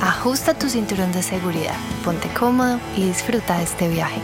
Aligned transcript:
ajusta 0.00 0.54
tu 0.54 0.68
cinturón 0.68 1.10
de 1.10 1.22
seguridad, 1.22 1.74
ponte 2.04 2.28
cómodo 2.38 2.78
y 2.96 3.06
disfruta 3.06 3.58
de 3.58 3.64
este 3.64 3.88
viaje. 3.88 4.20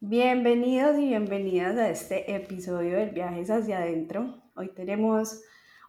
Bienvenidos 0.00 0.98
y 0.98 1.08
bienvenidas 1.08 1.76
a 1.76 1.90
este 1.90 2.34
episodio 2.34 2.96
del 2.96 3.10
Viajes 3.10 3.50
hacia 3.50 3.78
adentro. 3.78 4.42
Hoy 4.56 4.72
tenemos 4.74 5.42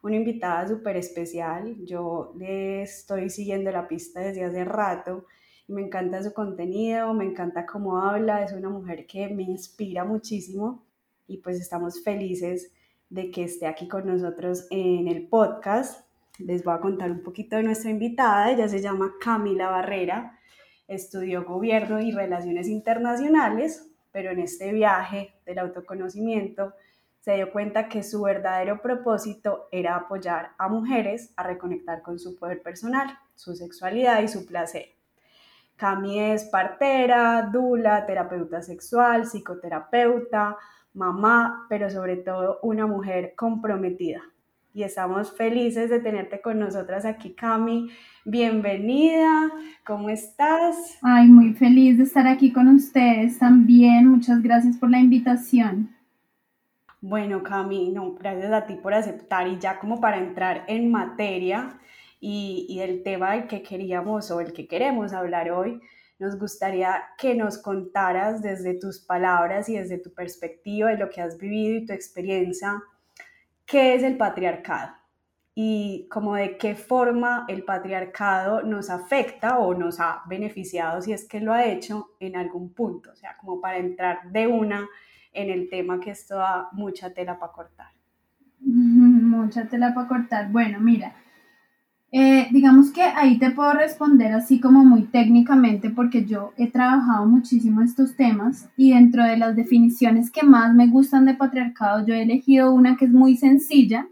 una 0.04 0.18
invitada 0.18 0.68
súper 0.68 0.98
especial. 0.98 1.78
Yo 1.86 2.34
le 2.38 2.82
estoy 2.84 3.30
siguiendo 3.30 3.72
la 3.72 3.88
pista 3.88 4.20
desde 4.20 4.44
hace 4.44 4.66
rato 4.66 5.28
y 5.66 5.74
me 5.74 5.82
encanta 5.82 6.22
su 6.22 6.34
contenido, 6.34 7.14
me 7.14 7.24
encanta 7.24 7.66
cómo 7.66 8.02
habla, 8.02 8.44
es 8.44 8.52
una 8.52 8.70
mujer 8.70 9.08
que 9.08 9.30
me 9.30 9.44
inspira 9.44 10.04
muchísimo 10.04 10.91
y 11.32 11.38
pues 11.38 11.62
estamos 11.62 12.04
felices 12.04 12.74
de 13.10 13.32
que 13.32 13.46
esté 13.46 13.66
aquí 13.66 13.88
con 13.88 14.06
nosotros 14.06 14.68
en 14.70 15.08
el 15.08 15.28
podcast. 15.28 16.06
Les 16.40 16.64
voy 16.64 16.74
a 16.74 16.82
contar 16.82 17.10
un 17.10 17.24
poquito 17.24 17.56
de 17.56 17.64
nuestra 17.64 17.90
invitada, 17.90 18.52
ella 18.52 18.68
se 18.68 18.82
llama 18.82 19.14
Camila 19.22 19.70
Barrera, 19.70 20.38
estudió 20.90 21.46
gobierno 21.46 22.02
y 22.02 22.12
relaciones 22.12 22.68
internacionales, 22.68 23.88
pero 24.12 24.32
en 24.32 24.40
este 24.40 24.74
viaje 24.74 25.34
del 25.46 25.60
autoconocimiento 25.60 26.74
se 27.22 27.36
dio 27.36 27.52
cuenta 27.54 27.88
que 27.88 28.04
su 28.04 28.22
verdadero 28.24 28.82
propósito 28.82 29.70
era 29.72 29.96
apoyar 29.96 30.52
a 30.58 30.68
mujeres 30.68 31.32
a 31.38 31.44
reconectar 31.44 32.02
con 32.02 32.20
su 32.20 32.36
poder 32.36 32.62
personal, 32.62 33.08
su 33.36 33.56
sexualidad 33.56 34.22
y 34.22 34.28
su 34.28 34.46
placer. 34.46 34.88
Cami 35.78 36.20
es 36.20 36.44
partera, 36.46 37.50
dula, 37.52 38.06
terapeuta 38.06 38.62
sexual, 38.62 39.26
psicoterapeuta, 39.26 40.58
mamá, 40.94 41.66
pero 41.70 41.90
sobre 41.90 42.18
todo 42.18 42.60
una 42.62 42.88
mujer 42.88 43.34
comprometida. 43.36 44.22
Y 44.74 44.84
estamos 44.84 45.36
felices 45.36 45.90
de 45.90 46.00
tenerte 46.00 46.40
con 46.40 46.58
nosotras 46.58 47.04
aquí, 47.04 47.34
Cami. 47.34 47.90
Bienvenida, 48.24 49.52
¿cómo 49.86 50.10
estás? 50.10 50.98
Ay, 51.02 51.28
muy 51.28 51.54
feliz 51.54 51.98
de 51.98 52.06
estar 52.06 52.26
aquí 52.26 52.54
con 52.54 52.70
ustedes 52.70 53.38
también. 53.38 54.08
Muchas 54.08 54.42
gracias 54.42 54.78
por 54.78 54.90
la 54.90 55.00
invitación. 55.00 55.90
Bueno, 57.02 57.44
Cami, 57.44 57.90
no, 57.90 58.14
gracias 58.14 58.52
a 58.54 58.66
ti 58.66 58.76
por 58.76 58.94
aceptar 58.94 59.48
y 59.48 59.58
ya 59.60 59.80
como 59.80 60.00
para 60.00 60.20
entrar 60.20 60.64
en 60.68 60.90
materia 60.90 61.78
y, 62.22 62.66
y 62.70 62.80
el 62.80 63.04
tema 63.04 63.32
del 63.32 63.48
que 63.48 63.64
queríamos 63.64 64.32
o 64.32 64.40
el 64.40 64.54
que 64.54 64.68
queremos 64.68 65.12
hablar 65.12 65.52
hoy, 65.52 65.82
nos 66.22 66.38
gustaría 66.38 67.02
que 67.18 67.34
nos 67.34 67.58
contaras 67.58 68.44
desde 68.44 68.76
tus 68.76 69.00
palabras 69.00 69.68
y 69.70 69.76
desde 69.76 69.98
tu 69.98 70.14
perspectiva 70.14 70.92
de 70.92 70.98
lo 71.00 71.10
que 71.10 71.20
has 71.20 71.36
vivido 71.36 71.78
y 71.78 71.86
tu 71.88 71.94
experiencia, 71.94 72.80
qué 73.66 73.96
es 73.96 74.04
el 74.04 74.18
patriarcado 74.18 74.94
y 75.56 76.08
como 76.12 76.36
de 76.36 76.58
qué 76.58 76.76
forma 76.76 77.46
el 77.50 77.64
patriarcado 77.64 78.62
nos 78.62 78.92
afecta 78.92 79.58
o 79.58 79.74
nos 79.74 80.00
ha 80.00 80.22
beneficiado, 80.28 81.02
si 81.02 81.12
es 81.12 81.28
que 81.28 81.40
lo 81.40 81.54
ha 81.54 81.66
hecho 81.66 82.12
en 82.20 82.36
algún 82.36 82.72
punto, 82.72 83.10
o 83.12 83.16
sea, 83.16 83.36
como 83.38 83.60
para 83.60 83.80
entrar 83.80 84.32
de 84.32 84.46
una 84.46 84.88
en 85.34 85.50
el 85.50 85.70
tema 85.70 86.00
que 86.00 86.12
esto 86.12 86.36
da 86.36 86.70
mucha 86.72 87.16
tela 87.16 87.40
para 87.40 87.52
cortar. 87.52 87.92
Mucha 88.62 89.68
tela 89.68 89.92
para 89.96 90.08
cortar. 90.08 90.52
Bueno, 90.52 90.80
mira, 90.80 91.16
eh, 92.14 92.50
digamos 92.52 92.92
que 92.92 93.02
ahí 93.02 93.40
te 93.40 93.52
puedo 93.52 93.72
responder 93.72 94.34
así 94.34 94.60
como 94.60 94.84
muy 94.84 95.04
técnicamente 95.04 95.90
porque 95.90 96.26
yo 96.26 96.52
he 96.58 96.70
trabajado 96.70 97.26
muchísimo 97.26 97.82
estos 97.82 98.18
temas 98.18 98.68
y 98.76 98.94
dentro 98.94 99.24
de 99.24 99.38
las 99.38 99.56
definiciones 99.56 100.30
que 100.30 100.44
más 100.44 100.74
me 100.76 100.88
gustan 100.88 101.26
de 101.26 101.36
patriarcado 101.36 102.06
yo 102.06 102.14
he 102.14 102.24
elegido 102.24 102.74
una 102.74 102.98
que 102.98 103.06
es 103.06 103.12
muy 103.12 103.38
sencilla 103.38 104.10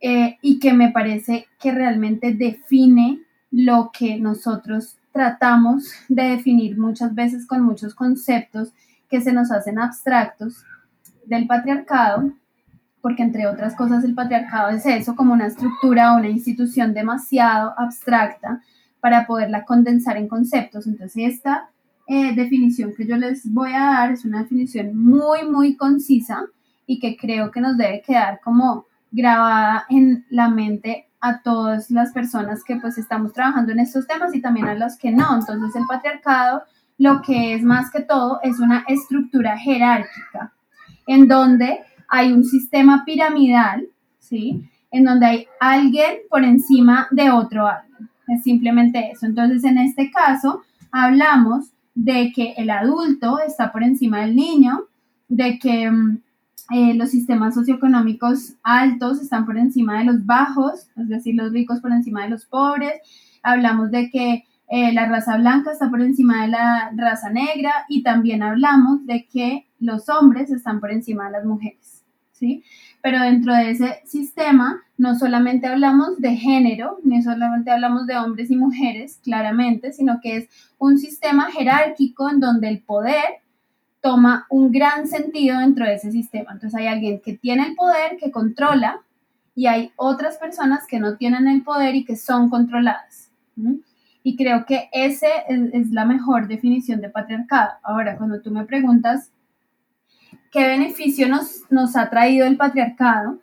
eh, 0.00 0.38
y 0.40 0.60
que 0.60 0.72
me 0.72 0.90
parece 0.92 1.48
que 1.58 1.72
realmente 1.72 2.32
define 2.32 3.20
lo 3.50 3.90
que 3.92 4.20
nosotros 4.20 4.96
tratamos 5.12 5.92
de 6.08 6.22
definir 6.22 6.78
muchas 6.78 7.12
veces 7.12 7.44
con 7.44 7.62
muchos 7.62 7.92
conceptos 7.94 8.72
que 9.08 9.20
se 9.20 9.32
nos 9.32 9.50
hacen 9.50 9.80
abstractos 9.80 10.64
del 11.26 11.48
patriarcado 11.48 12.32
porque 13.00 13.22
entre 13.22 13.46
otras 13.46 13.74
cosas 13.74 14.04
el 14.04 14.14
patriarcado 14.14 14.70
es 14.70 14.84
eso, 14.86 15.16
como 15.16 15.32
una 15.32 15.46
estructura 15.46 16.12
o 16.12 16.18
una 16.18 16.28
institución 16.28 16.92
demasiado 16.92 17.74
abstracta 17.78 18.62
para 19.00 19.26
poderla 19.26 19.64
condensar 19.64 20.16
en 20.16 20.28
conceptos. 20.28 20.86
Entonces 20.86 21.34
esta 21.34 21.70
eh, 22.06 22.34
definición 22.34 22.92
que 22.96 23.06
yo 23.06 23.16
les 23.16 23.50
voy 23.52 23.72
a 23.72 23.84
dar 23.84 24.12
es 24.12 24.24
una 24.24 24.42
definición 24.42 24.96
muy, 24.96 25.48
muy 25.48 25.76
concisa 25.76 26.44
y 26.86 26.98
que 26.98 27.16
creo 27.16 27.50
que 27.50 27.60
nos 27.60 27.76
debe 27.76 28.02
quedar 28.02 28.40
como 28.42 28.86
grabada 29.10 29.86
en 29.88 30.26
la 30.28 30.48
mente 30.48 31.06
a 31.20 31.42
todas 31.42 31.90
las 31.90 32.12
personas 32.12 32.64
que 32.64 32.76
pues 32.76 32.98
estamos 32.98 33.32
trabajando 33.32 33.72
en 33.72 33.80
estos 33.80 34.06
temas 34.06 34.34
y 34.34 34.40
también 34.40 34.66
a 34.66 34.74
los 34.74 34.96
que 34.96 35.10
no. 35.10 35.36
Entonces 35.38 35.74
el 35.76 35.86
patriarcado 35.86 36.62
lo 36.98 37.22
que 37.22 37.54
es 37.54 37.62
más 37.62 37.90
que 37.90 38.02
todo 38.02 38.40
es 38.42 38.58
una 38.58 38.84
estructura 38.86 39.56
jerárquica 39.56 40.52
en 41.06 41.28
donde 41.28 41.80
hay 42.10 42.32
un 42.32 42.44
sistema 42.44 43.04
piramidal, 43.04 43.86
¿sí? 44.18 44.62
En 44.90 45.04
donde 45.04 45.26
hay 45.26 45.46
alguien 45.60 46.18
por 46.28 46.44
encima 46.44 47.06
de 47.12 47.30
otro 47.30 47.66
alguien. 47.66 48.10
Es 48.28 48.42
simplemente 48.42 49.10
eso. 49.12 49.26
Entonces, 49.26 49.64
en 49.64 49.78
este 49.78 50.10
caso, 50.10 50.62
hablamos 50.90 51.70
de 51.94 52.32
que 52.34 52.54
el 52.56 52.70
adulto 52.70 53.38
está 53.38 53.72
por 53.72 53.82
encima 53.82 54.20
del 54.20 54.36
niño, 54.36 54.86
de 55.28 55.58
que 55.58 55.90
mm, 55.90 56.18
eh, 56.72 56.94
los 56.94 57.10
sistemas 57.10 57.54
socioeconómicos 57.54 58.54
altos 58.62 59.20
están 59.20 59.46
por 59.46 59.56
encima 59.56 59.98
de 59.98 60.04
los 60.04 60.26
bajos, 60.26 60.88
es 60.96 61.08
decir, 61.08 61.34
los 61.36 61.52
ricos 61.52 61.80
por 61.80 61.92
encima 61.92 62.24
de 62.24 62.30
los 62.30 62.46
pobres. 62.46 62.94
Hablamos 63.42 63.90
de 63.90 64.10
que 64.10 64.44
eh, 64.68 64.92
la 64.92 65.06
raza 65.06 65.36
blanca 65.36 65.72
está 65.72 65.90
por 65.90 66.00
encima 66.00 66.42
de 66.42 66.48
la 66.48 66.92
raza 66.96 67.30
negra 67.30 67.72
y 67.88 68.02
también 68.02 68.42
hablamos 68.42 69.04
de 69.06 69.26
que 69.26 69.66
los 69.80 70.08
hombres 70.08 70.50
están 70.50 70.78
por 70.78 70.92
encima 70.92 71.26
de 71.26 71.32
las 71.32 71.44
mujeres. 71.44 71.99
Pero 73.02 73.20
dentro 73.20 73.54
de 73.54 73.70
ese 73.70 74.02
sistema 74.04 74.82
no 74.98 75.18
solamente 75.18 75.66
hablamos 75.66 76.20
de 76.20 76.36
género, 76.36 76.98
ni 77.02 77.22
solamente 77.22 77.70
hablamos 77.70 78.06
de 78.06 78.16
hombres 78.16 78.50
y 78.50 78.56
mujeres, 78.56 79.20
claramente, 79.22 79.92
sino 79.92 80.20
que 80.20 80.36
es 80.36 80.48
un 80.78 80.98
sistema 80.98 81.50
jerárquico 81.50 82.28
en 82.28 82.40
donde 82.40 82.68
el 82.68 82.82
poder 82.82 83.40
toma 84.00 84.46
un 84.50 84.72
gran 84.72 85.06
sentido 85.06 85.58
dentro 85.58 85.86
de 85.86 85.94
ese 85.94 86.10
sistema. 86.10 86.52
Entonces 86.52 86.78
hay 86.78 86.86
alguien 86.86 87.20
que 87.20 87.36
tiene 87.36 87.66
el 87.66 87.74
poder, 87.74 88.16
que 88.18 88.30
controla, 88.30 89.00
y 89.54 89.66
hay 89.66 89.92
otras 89.96 90.38
personas 90.38 90.86
que 90.86 91.00
no 91.00 91.16
tienen 91.16 91.48
el 91.48 91.62
poder 91.62 91.94
y 91.94 92.04
que 92.04 92.16
son 92.16 92.48
controladas. 92.48 93.30
Y 94.22 94.36
creo 94.36 94.64
que 94.64 94.88
esa 94.92 95.26
es, 95.48 95.60
es, 95.72 95.90
la 95.90 96.04
mejor 96.04 96.48
definición 96.48 97.00
de 97.00 97.10
patriarcado. 97.10 97.72
Ahora, 97.82 98.16
cuando 98.16 98.40
tú 98.40 98.50
me 98.50 98.64
preguntas 98.64 99.30
¿Qué 100.50 100.66
beneficio 100.66 101.28
nos, 101.28 101.62
nos 101.70 101.96
ha 101.96 102.10
traído 102.10 102.44
el 102.44 102.56
patriarcado? 102.56 103.38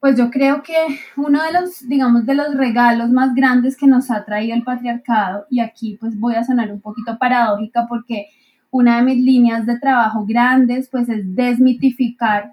Pues 0.00 0.18
yo 0.18 0.28
creo 0.28 0.62
que 0.64 0.74
uno 1.16 1.40
de 1.40 1.52
los, 1.52 1.88
digamos, 1.88 2.26
de 2.26 2.34
los 2.34 2.52
regalos 2.54 3.10
más 3.10 3.32
grandes 3.32 3.76
que 3.76 3.86
nos 3.86 4.10
ha 4.10 4.24
traído 4.24 4.56
el 4.56 4.64
patriarcado, 4.64 5.46
y 5.50 5.60
aquí 5.60 5.96
pues 6.00 6.18
voy 6.18 6.34
a 6.34 6.42
sonar 6.42 6.72
un 6.72 6.80
poquito 6.80 7.16
paradójica 7.16 7.86
porque 7.88 8.26
una 8.70 8.96
de 8.96 9.02
mis 9.04 9.24
líneas 9.24 9.66
de 9.66 9.78
trabajo 9.78 10.26
grandes 10.26 10.88
pues 10.90 11.08
es 11.08 11.34
desmitificar, 11.36 12.52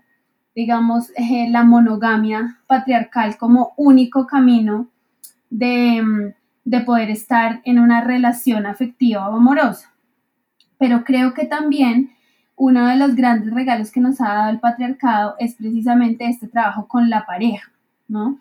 digamos, 0.55 1.09
eh, 1.17 1.49
la 1.49 1.63
monogamia 1.63 2.59
patriarcal 2.67 3.37
como 3.37 3.73
único 3.75 4.27
camino 4.27 4.87
de, 5.49 6.33
de 6.63 6.79
poder 6.81 7.09
estar 7.09 7.61
en 7.65 7.79
una 7.79 8.01
relación 8.01 8.67
afectiva 8.67 9.29
o 9.29 9.35
amorosa. 9.35 9.91
Pero 10.77 11.03
creo 11.03 11.33
que 11.33 11.45
también 11.45 12.11
uno 12.55 12.87
de 12.87 12.95
los 12.95 13.15
grandes 13.15 13.53
regalos 13.53 13.91
que 13.91 13.99
nos 13.99 14.21
ha 14.21 14.33
dado 14.33 14.51
el 14.51 14.59
patriarcado 14.59 15.35
es 15.39 15.55
precisamente 15.55 16.25
este 16.27 16.47
trabajo 16.47 16.87
con 16.87 17.09
la 17.09 17.25
pareja, 17.25 17.71
¿no? 18.07 18.39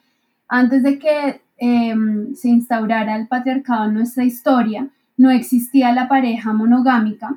Antes 0.48 0.82
de 0.82 0.98
que 0.98 1.40
em, 1.56 2.34
se 2.34 2.48
instaurara 2.48 3.16
el 3.16 3.26
patriarcado 3.26 3.86
en 3.86 3.94
nuestra 3.94 4.24
historia, 4.24 4.88
no 5.16 5.30
existía 5.30 5.92
la 5.92 6.08
pareja 6.08 6.52
monogámica 6.52 7.36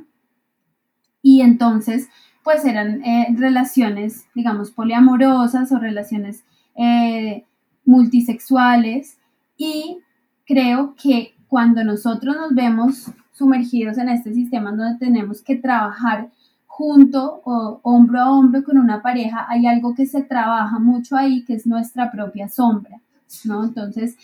y 1.22 1.42
entonces 1.42 2.10
pues 2.44 2.64
eran 2.66 3.04
eh, 3.04 3.28
relaciones, 3.36 4.26
digamos, 4.36 4.70
poliamorosas 4.70 5.72
o 5.72 5.80
relaciones 5.80 6.44
eh, 6.76 7.44
multisexuales 7.86 9.18
y 9.58 10.00
creo 10.46 10.96
que 11.02 11.34
cuando 11.48 11.84
nosotros 11.84 12.36
nos 12.36 12.54
vemos 12.54 13.12
sumergidos 13.32 13.98
en 13.98 14.10
este 14.10 14.34
sistema 14.34 14.72
donde 14.72 15.00
tenemos 15.00 15.42
que 15.42 15.56
trabajar 15.56 16.30
junto 16.78 17.42
o 17.46 17.80
hombro 17.84 18.20
a 18.20 18.32
hombro 18.32 18.62
con 18.62 18.78
una 18.78 19.02
pareja, 19.02 19.46
hay 19.48 19.66
algo 19.66 19.96
que 19.96 20.06
se 20.06 20.24
trabaja 20.24 20.78
mucho 20.78 21.16
ahí, 21.16 21.46
que 21.46 21.54
es 21.54 21.66
nuestra 21.66 22.12
propia 22.12 22.50
sombra, 22.50 23.00
¿no? 23.46 23.64
Entonces, 23.64 24.18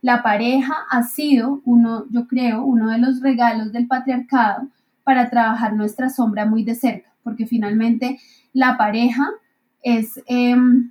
la 0.00 0.22
pareja 0.22 0.74
ha 0.90 1.02
sido 1.02 1.60
uno, 1.66 2.06
yo 2.08 2.26
creo, 2.26 2.64
uno 2.64 2.88
de 2.88 2.96
los 2.96 3.20
regalos 3.20 3.72
del 3.72 3.86
patriarcado 3.86 4.68
para 5.04 5.28
trabajar 5.28 5.74
nuestra 5.74 6.08
sombra 6.08 6.46
muy 6.46 6.64
de 6.64 6.76
cerca, 6.76 7.12
porque 7.22 7.46
finalmente 7.46 8.18
la 8.54 8.78
pareja 8.78 9.28
es 9.82 10.18
em, 10.28 10.90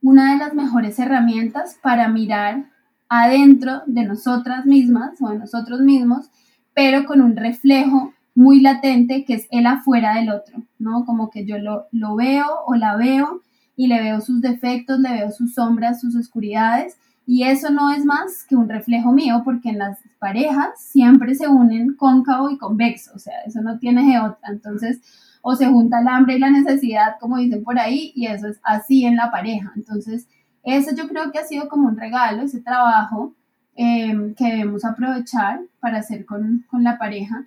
una 0.00 0.32
de 0.32 0.38
las 0.38 0.54
mejores 0.54 0.96
herramientas 1.00 1.76
para 1.82 2.08
mirar 2.08 2.66
adentro 3.08 3.82
de 3.86 4.04
nosotras 4.04 4.64
mismas 4.64 5.20
o 5.20 5.30
de 5.30 5.38
nosotros 5.38 5.80
mismos, 5.80 6.30
pero 6.72 7.04
con 7.04 7.20
un 7.20 7.34
reflejo 7.34 8.12
muy 8.40 8.60
latente 8.60 9.24
que 9.26 9.34
es 9.34 9.46
el 9.50 9.66
afuera 9.66 10.14
del 10.14 10.30
otro, 10.30 10.62
¿no? 10.78 11.04
Como 11.04 11.30
que 11.30 11.44
yo 11.44 11.58
lo, 11.58 11.86
lo 11.92 12.16
veo 12.16 12.46
o 12.66 12.74
la 12.74 12.96
veo 12.96 13.42
y 13.76 13.86
le 13.86 14.00
veo 14.00 14.20
sus 14.22 14.40
defectos, 14.40 14.98
le 14.98 15.12
veo 15.12 15.30
sus 15.30 15.54
sombras, 15.54 16.00
sus 16.00 16.16
oscuridades, 16.16 16.96
y 17.26 17.44
eso 17.44 17.70
no 17.70 17.92
es 17.92 18.04
más 18.04 18.44
que 18.48 18.56
un 18.56 18.68
reflejo 18.68 19.12
mío, 19.12 19.42
porque 19.44 19.68
en 19.68 19.78
las 19.78 19.98
parejas 20.18 20.68
siempre 20.78 21.34
se 21.34 21.48
unen 21.48 21.94
cóncavo 21.94 22.50
y 22.50 22.56
convexo, 22.56 23.12
o 23.14 23.18
sea, 23.18 23.34
eso 23.46 23.60
no 23.60 23.78
tiene 23.78 24.04
de. 24.04 24.34
Entonces, 24.50 25.00
o 25.42 25.54
se 25.54 25.66
junta 25.66 26.00
el 26.00 26.08
hambre 26.08 26.36
y 26.36 26.38
la 26.38 26.50
necesidad, 26.50 27.16
como 27.20 27.36
dicen 27.36 27.62
por 27.62 27.78
ahí, 27.78 28.10
y 28.16 28.26
eso 28.26 28.48
es 28.48 28.58
así 28.64 29.04
en 29.04 29.16
la 29.16 29.30
pareja. 29.30 29.70
Entonces, 29.76 30.26
eso 30.64 30.90
yo 30.96 31.08
creo 31.08 31.30
que 31.30 31.38
ha 31.38 31.44
sido 31.44 31.68
como 31.68 31.88
un 31.88 31.96
regalo, 31.96 32.42
ese 32.42 32.60
trabajo 32.62 33.34
eh, 33.76 34.34
que 34.36 34.44
debemos 34.44 34.84
aprovechar 34.84 35.60
para 35.78 35.98
hacer 35.98 36.24
con, 36.24 36.64
con, 36.70 36.82
la 36.82 36.98
pareja. 36.98 37.44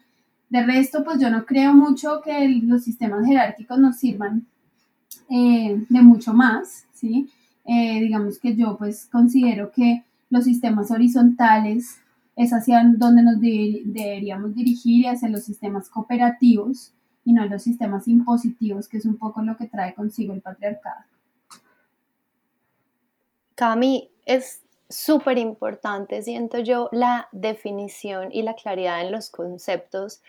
De 0.54 0.62
resto, 0.62 1.04
pues 1.04 1.20
yo 1.20 1.32
no 1.32 1.48
creo 1.48 1.74
mucho 1.74 2.22
que 2.24 2.48
los 2.62 2.84
sistemas 2.84 3.26
jerárquicos 3.26 3.80
nos 3.80 3.98
sirvan 3.98 4.46
eh, 5.28 5.84
de 5.90 6.02
mucho 6.04 6.32
más, 6.32 6.86
¿sí? 6.94 7.28
Eh, 7.66 8.00
digamos 8.00 8.38
que 8.38 8.56
yo 8.56 8.78
pues 8.78 9.08
considero 9.12 9.72
que 9.72 10.04
los 10.30 10.44
sistemas 10.44 10.92
horizontales 10.92 11.98
es 12.36 12.54
hacia 12.54 12.84
donde 12.84 13.24
nos 13.24 13.42
deberíamos 13.42 14.54
dirigir 14.54 15.06
y 15.06 15.08
hacia 15.08 15.28
los 15.28 15.44
sistemas 15.44 15.90
cooperativos 15.90 16.94
y 17.26 17.34
no 17.34 17.48
los 17.48 17.64
sistemas 17.64 18.08
impositivos, 18.08 18.88
que 18.88 18.98
es 18.98 19.06
un 19.08 19.18
poco 19.18 19.42
lo 19.42 19.58
que 19.58 19.66
trae 19.66 19.96
consigo 19.96 20.36
el 20.36 20.42
patriarcado. 20.42 21.04
Cami, 23.56 24.08
es 24.28 24.62
súper 24.89 25.38
importante, 25.38 26.21
siento 26.21 26.59
yo, 26.59 26.89
la 26.91 27.27
definición 27.31 28.30
y 28.31 28.44
la 28.44 28.56
claridad 28.56 29.01
en 29.01 29.12
los 29.12 29.30
conceptos 29.30 30.21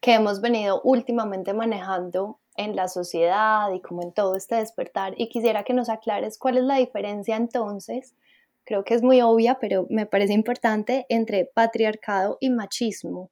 que 0.00 0.14
hemos 0.14 0.40
venido 0.40 0.80
últimamente 0.82 1.54
manejando 1.54 2.38
en 2.56 2.76
la 2.76 2.88
sociedad 2.88 3.72
y 3.72 3.80
como 3.80 4.02
en 4.02 4.12
todo 4.12 4.36
este 4.36 4.56
despertar. 4.56 5.14
Y 5.16 5.28
quisiera 5.28 5.64
que 5.64 5.74
nos 5.74 5.88
aclares 5.88 6.38
cuál 6.38 6.58
es 6.58 6.64
la 6.64 6.76
diferencia 6.76 7.36
entonces, 7.36 8.14
creo 8.64 8.84
que 8.84 8.94
es 8.94 9.02
muy 9.02 9.20
obvia, 9.22 9.58
pero 9.60 9.86
me 9.90 10.06
parece 10.06 10.32
importante, 10.32 11.06
entre 11.08 11.44
patriarcado 11.44 12.38
y 12.40 12.50
machismo. 12.50 13.30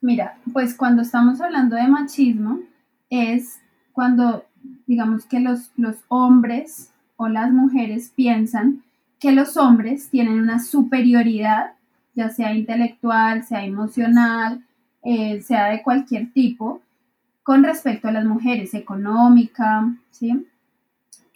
Mira, 0.00 0.38
pues 0.52 0.74
cuando 0.74 1.02
estamos 1.02 1.40
hablando 1.40 1.76
de 1.76 1.86
machismo 1.86 2.60
es 3.08 3.60
cuando 3.92 4.44
digamos 4.86 5.26
que 5.26 5.40
los, 5.40 5.70
los 5.76 5.96
hombres 6.08 6.92
o 7.16 7.28
las 7.28 7.52
mujeres 7.52 8.12
piensan 8.14 8.82
que 9.22 9.30
los 9.30 9.56
hombres 9.56 10.08
tienen 10.10 10.40
una 10.40 10.58
superioridad, 10.58 11.74
ya 12.12 12.28
sea 12.30 12.52
intelectual, 12.52 13.44
sea 13.44 13.64
emocional, 13.64 14.64
eh, 15.04 15.40
sea 15.42 15.66
de 15.66 15.80
cualquier 15.80 16.32
tipo, 16.32 16.82
con 17.44 17.62
respecto 17.62 18.08
a 18.08 18.12
las 18.12 18.24
mujeres, 18.24 18.74
económica, 18.74 19.94
¿sí? 20.10 20.44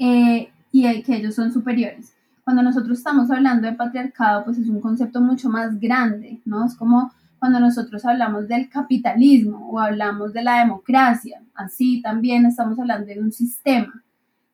Eh, 0.00 0.50
y 0.72 1.02
que 1.04 1.14
ellos 1.14 1.36
son 1.36 1.52
superiores. 1.52 2.12
Cuando 2.42 2.64
nosotros 2.64 2.98
estamos 2.98 3.30
hablando 3.30 3.68
de 3.68 3.74
patriarcado, 3.74 4.44
pues 4.44 4.58
es 4.58 4.68
un 4.68 4.80
concepto 4.80 5.20
mucho 5.20 5.48
más 5.48 5.78
grande, 5.78 6.40
¿no? 6.44 6.66
Es 6.66 6.74
como 6.74 7.12
cuando 7.38 7.60
nosotros 7.60 8.04
hablamos 8.04 8.48
del 8.48 8.68
capitalismo 8.68 9.70
o 9.70 9.78
hablamos 9.78 10.32
de 10.32 10.42
la 10.42 10.58
democracia, 10.58 11.40
así 11.54 12.02
también 12.02 12.46
estamos 12.46 12.76
hablando 12.80 13.06
de 13.06 13.20
un 13.20 13.30
sistema 13.30 14.02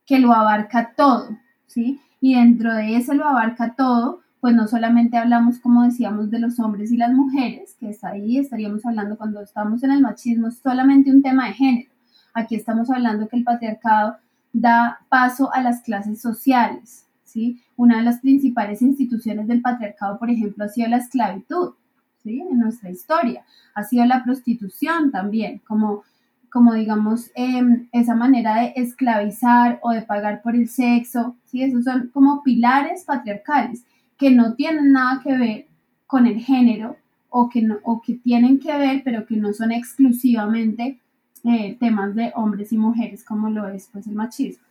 que 0.04 0.18
lo 0.18 0.34
abarca 0.34 0.92
todo, 0.94 1.30
¿sí? 1.66 1.98
Y 2.22 2.36
dentro 2.36 2.72
de 2.72 2.96
ese 2.96 3.16
lo 3.16 3.26
abarca 3.26 3.74
todo, 3.74 4.20
pues 4.40 4.54
no 4.54 4.68
solamente 4.68 5.16
hablamos, 5.16 5.58
como 5.58 5.82
decíamos, 5.82 6.30
de 6.30 6.38
los 6.38 6.60
hombres 6.60 6.92
y 6.92 6.96
las 6.96 7.12
mujeres, 7.12 7.74
que 7.80 7.90
está 7.90 8.10
ahí, 8.10 8.38
estaríamos 8.38 8.86
hablando 8.86 9.18
cuando 9.18 9.42
estamos 9.42 9.82
en 9.82 9.90
el 9.90 10.00
machismo, 10.00 10.46
es 10.46 10.58
solamente 10.58 11.10
un 11.10 11.20
tema 11.20 11.48
de 11.48 11.54
género. 11.54 11.90
Aquí 12.32 12.54
estamos 12.54 12.88
hablando 12.90 13.26
que 13.26 13.36
el 13.36 13.42
patriarcado 13.42 14.18
da 14.52 15.00
paso 15.08 15.52
a 15.52 15.62
las 15.62 15.82
clases 15.82 16.22
sociales, 16.22 17.06
¿sí? 17.24 17.60
Una 17.74 17.96
de 17.98 18.04
las 18.04 18.20
principales 18.20 18.82
instituciones 18.82 19.48
del 19.48 19.60
patriarcado, 19.60 20.20
por 20.20 20.30
ejemplo, 20.30 20.64
ha 20.64 20.68
sido 20.68 20.88
la 20.90 20.98
esclavitud, 20.98 21.74
¿sí? 22.22 22.40
En 22.40 22.60
nuestra 22.60 22.88
historia. 22.88 23.44
Ha 23.74 23.82
sido 23.82 24.04
la 24.04 24.22
prostitución 24.22 25.10
también, 25.10 25.60
como, 25.66 26.04
como 26.52 26.74
digamos, 26.74 27.30
em, 27.34 27.88
esa 27.92 28.14
manera 28.14 28.56
de 28.56 28.74
esclavizar 28.76 29.78
o 29.82 29.90
de 29.90 30.02
pagar 30.02 30.42
por 30.42 30.54
el 30.54 30.68
sexo, 30.68 31.34
¿sí? 31.46 31.62
Esos 31.62 31.84
son 31.84 32.10
como 32.12 32.42
pilares 32.42 33.04
patriarcales 33.04 33.84
que 34.18 34.30
no 34.30 34.54
tienen 34.54 34.92
nada 34.92 35.22
que 35.24 35.34
ver 35.34 35.66
con 36.06 36.26
el 36.26 36.40
género 36.40 36.96
o 37.30 37.48
que, 37.48 37.62
no, 37.62 37.78
o 37.84 38.02
que 38.02 38.16
tienen 38.16 38.60
que 38.60 38.76
ver, 38.76 39.00
pero 39.02 39.24
que 39.24 39.36
no 39.36 39.54
son 39.54 39.72
exclusivamente 39.72 41.00
eh, 41.44 41.76
temas 41.80 42.14
de 42.14 42.32
hombres 42.36 42.70
y 42.70 42.76
mujeres 42.76 43.24
como 43.24 43.48
lo 43.48 43.68
es 43.68 43.88
pues 43.90 44.06
el 44.06 44.14
machismo. 44.14 44.64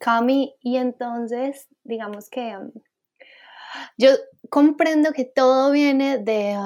Cami, 0.00 0.54
y 0.62 0.76
entonces, 0.76 1.68
digamos 1.84 2.30
que 2.30 2.56
yo 3.98 4.08
comprendo 4.48 5.12
que 5.12 5.24
todo 5.26 5.70
viene 5.70 6.16
de, 6.16 6.56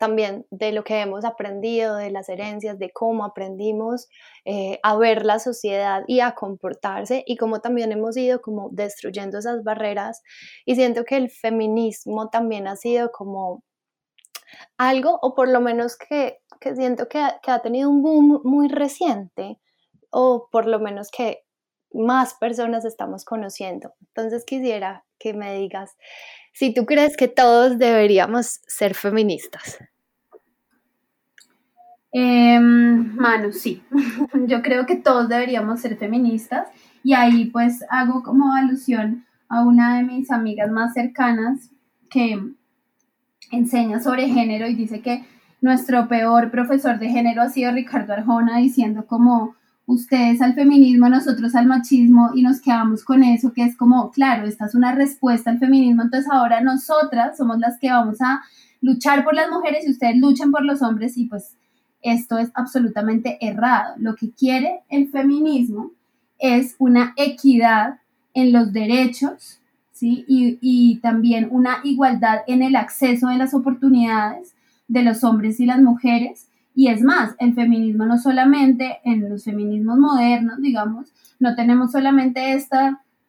también 0.00 0.46
de 0.50 0.72
lo 0.72 0.82
que 0.82 0.98
hemos 1.02 1.26
aprendido, 1.26 1.94
de 1.96 2.10
las 2.10 2.30
herencias, 2.30 2.78
de 2.78 2.90
cómo 2.90 3.22
aprendimos 3.22 4.08
eh, 4.46 4.80
a 4.82 4.96
ver 4.96 5.26
la 5.26 5.38
sociedad 5.38 6.04
y 6.06 6.20
a 6.20 6.34
comportarse 6.34 7.22
y 7.26 7.36
cómo 7.36 7.60
también 7.60 7.92
hemos 7.92 8.16
ido 8.16 8.40
como 8.40 8.70
destruyendo 8.72 9.38
esas 9.38 9.62
barreras 9.62 10.22
y 10.64 10.74
siento 10.74 11.04
que 11.04 11.18
el 11.18 11.30
feminismo 11.30 12.30
también 12.30 12.66
ha 12.66 12.76
sido 12.76 13.12
como 13.12 13.62
algo, 14.78 15.18
o 15.20 15.34
por 15.34 15.48
lo 15.48 15.60
menos 15.60 15.98
que, 15.98 16.38
que 16.60 16.74
siento 16.74 17.06
que 17.06 17.22
que 17.42 17.50
ha 17.50 17.60
tenido 17.60 17.90
un 17.90 18.00
boom 18.02 18.40
muy 18.42 18.68
reciente, 18.68 19.60
o 20.10 20.48
por 20.50 20.66
lo 20.66 20.80
menos 20.80 21.10
que 21.10 21.44
más 21.92 22.34
personas 22.34 22.86
estamos 22.86 23.26
conociendo. 23.26 23.92
Entonces 24.00 24.44
quisiera 24.46 25.04
que 25.18 25.34
me 25.34 25.54
digas 25.54 25.94
si 26.54 26.72
tú 26.72 26.86
crees 26.86 27.16
que 27.18 27.28
todos 27.28 27.78
deberíamos 27.78 28.60
ser 28.66 28.94
feministas. 28.94 29.78
Eh, 32.12 32.58
mano, 32.58 33.52
sí. 33.52 33.82
Yo 34.46 34.62
creo 34.62 34.86
que 34.86 34.96
todos 34.96 35.28
deberíamos 35.28 35.80
ser 35.80 35.96
feministas 35.96 36.68
y 37.02 37.14
ahí 37.14 37.46
pues 37.46 37.84
hago 37.88 38.22
como 38.22 38.52
alusión 38.52 39.24
a 39.48 39.62
una 39.62 39.96
de 39.96 40.04
mis 40.04 40.30
amigas 40.30 40.70
más 40.70 40.94
cercanas 40.94 41.70
que 42.08 42.40
enseña 43.50 44.00
sobre 44.00 44.28
género 44.28 44.68
y 44.68 44.74
dice 44.74 45.00
que 45.00 45.24
nuestro 45.60 46.08
peor 46.08 46.50
profesor 46.50 46.98
de 46.98 47.08
género 47.10 47.42
ha 47.42 47.48
sido 47.48 47.72
Ricardo 47.72 48.12
Arjona 48.12 48.58
diciendo 48.58 49.06
como 49.06 49.54
ustedes 49.86 50.40
al 50.40 50.54
feminismo, 50.54 51.08
nosotros 51.08 51.54
al 51.54 51.66
machismo 51.66 52.30
y 52.34 52.42
nos 52.42 52.60
quedamos 52.60 53.02
con 53.04 53.24
eso 53.24 53.52
que 53.52 53.64
es 53.64 53.76
como, 53.76 54.10
claro, 54.12 54.46
esta 54.46 54.66
es 54.66 54.74
una 54.74 54.94
respuesta 54.94 55.50
al 55.50 55.58
feminismo, 55.58 56.02
entonces 56.02 56.30
ahora 56.30 56.60
nosotras 56.60 57.36
somos 57.36 57.58
las 57.58 57.78
que 57.78 57.90
vamos 57.90 58.20
a 58.20 58.40
luchar 58.80 59.24
por 59.24 59.34
las 59.34 59.50
mujeres 59.50 59.86
y 59.86 59.90
ustedes 59.90 60.16
luchan 60.16 60.52
por 60.52 60.64
los 60.64 60.80
hombres 60.80 61.16
y 61.16 61.26
pues 61.26 61.56
esto 62.02 62.38
es 62.38 62.50
absolutamente 62.54 63.38
errado. 63.40 63.94
Lo 63.98 64.16
que 64.16 64.30
quiere 64.30 64.80
el 64.88 65.08
feminismo 65.08 65.92
es 66.38 66.76
una 66.78 67.12
equidad 67.16 68.00
en 68.34 68.52
los 68.52 68.72
derechos, 68.72 69.60
y, 70.02 70.98
también 71.02 71.48
una 71.50 71.78
igualdad 71.84 72.40
en 72.46 72.62
el 72.62 72.76
acceso 72.76 73.28
de 73.28 73.36
las 73.36 73.54
oportunidades 73.54 74.54
de 74.88 75.02
los 75.02 75.24
hombres 75.24 75.60
y 75.60 75.66
las 75.66 75.80
mujeres. 75.80 76.48
Y 76.74 76.88
es 76.88 77.02
más, 77.02 77.34
el 77.38 77.54
feminismo 77.54 78.06
no 78.06 78.18
solamente 78.18 78.98
en 79.04 79.28
los 79.28 79.44
feminismos 79.44 79.98
modernos, 79.98 80.60
digamos, 80.60 81.12
no 81.38 81.54
tenemos 81.54 81.92
solamente 81.92 82.52
este 82.52 82.76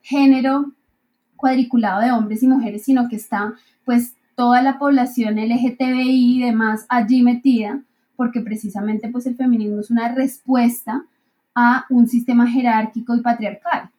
género 0.02 0.72
cuadriculado 1.36 2.02
de 2.02 2.12
hombres 2.12 2.44
y 2.44 2.48
mujeres, 2.48 2.84
sino 2.84 3.10
que 3.10 3.16
está 3.16 3.54
pues 3.84 4.16
toda 4.36 4.62
la 4.62 4.78
población 4.80 5.36
LGTBI 5.36 6.38
y 6.38 6.42
demás 6.42 6.86
allí 6.88 7.24
metida 7.24 7.82
porque 8.22 8.42
precisamente 8.42 9.10
pues 9.10 9.26
el 9.26 9.36
feminismo 9.36 9.80
es 9.80 9.90
una 9.90 10.14
respuesta 10.14 11.04
a 11.56 11.86
un 11.90 12.08
sistema 12.08 12.46
jerárquico 12.46 13.16
y 13.16 13.22
patriarcal. 13.22 13.90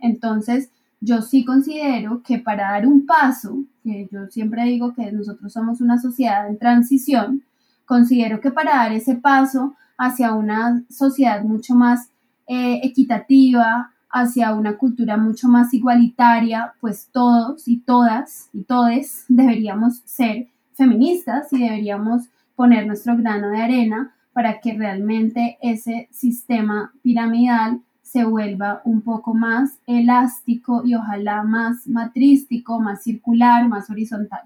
Entonces, 0.00 0.68
yo 1.00 1.22
sí 1.22 1.44
considero 1.44 2.24
que 2.24 2.40
para 2.40 2.72
dar 2.72 2.88
un 2.88 3.06
paso, 3.06 3.62
que 3.84 4.08
yo 4.10 4.26
siempre 4.26 4.64
digo 4.64 4.94
que 4.94 5.12
nosotros 5.12 5.52
somos 5.52 5.80
una 5.80 6.00
sociedad 6.00 6.48
en 6.48 6.58
transición, 6.58 7.44
considero 7.86 8.40
que 8.40 8.50
para 8.50 8.72
dar 8.72 8.90
ese 8.94 9.14
paso 9.14 9.76
hacia 9.96 10.32
una 10.32 10.82
sociedad 10.90 11.44
mucho 11.44 11.76
más 11.76 12.08
eh, 12.48 12.80
equitativa, 12.82 13.92
hacia 14.10 14.54
una 14.54 14.76
cultura 14.76 15.16
mucho 15.16 15.46
más 15.46 15.72
igualitaria, 15.72 16.74
pues 16.80 17.06
todos 17.12 17.68
y 17.68 17.78
todas 17.78 18.48
y 18.52 18.64
todes 18.64 19.24
deberíamos 19.28 20.02
ser 20.04 20.48
feministas 20.74 21.52
y 21.52 21.60
deberíamos 21.60 22.22
poner 22.56 22.86
nuestro 22.86 23.16
grano 23.16 23.50
de 23.50 23.62
arena 23.62 24.14
para 24.32 24.60
que 24.60 24.74
realmente 24.74 25.58
ese 25.60 26.08
sistema 26.10 26.92
piramidal 27.02 27.82
se 28.02 28.24
vuelva 28.24 28.82
un 28.84 29.02
poco 29.02 29.34
más 29.34 29.78
elástico 29.86 30.82
y 30.84 30.94
ojalá 30.94 31.42
más 31.42 31.86
matrístico, 31.86 32.80
más 32.80 33.02
circular, 33.02 33.68
más 33.68 33.88
horizontal. 33.90 34.42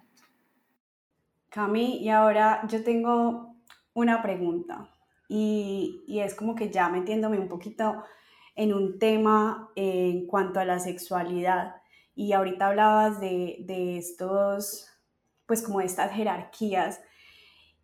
Cami, 1.49 1.99
y 1.99 2.11
ahora 2.11 2.67
yo 2.69 2.85
tengo 2.85 3.55
una 3.95 4.23
pregunta 4.23 4.89
y, 5.29 6.05
y 6.07 6.21
es 6.21 6.35
como 6.35 6.55
que 6.55 6.71
ya 6.71 6.89
metiéndome 6.89 7.39
un 7.39 7.49
poquito 7.49 8.05
en 8.55 8.73
un 8.73 8.99
tema 8.99 9.71
en 9.75 10.27
cuanto 10.27 10.61
a 10.61 10.65
la 10.65 10.79
sexualidad 10.79 11.77
y 12.15 12.33
ahorita 12.33 12.69
hablabas 12.69 13.21
de, 13.21 13.59
de 13.61 13.99
estos, 13.99 14.89
pues 15.47 15.63
como 15.63 15.81
estas 15.81 16.13
jerarquías 16.13 17.01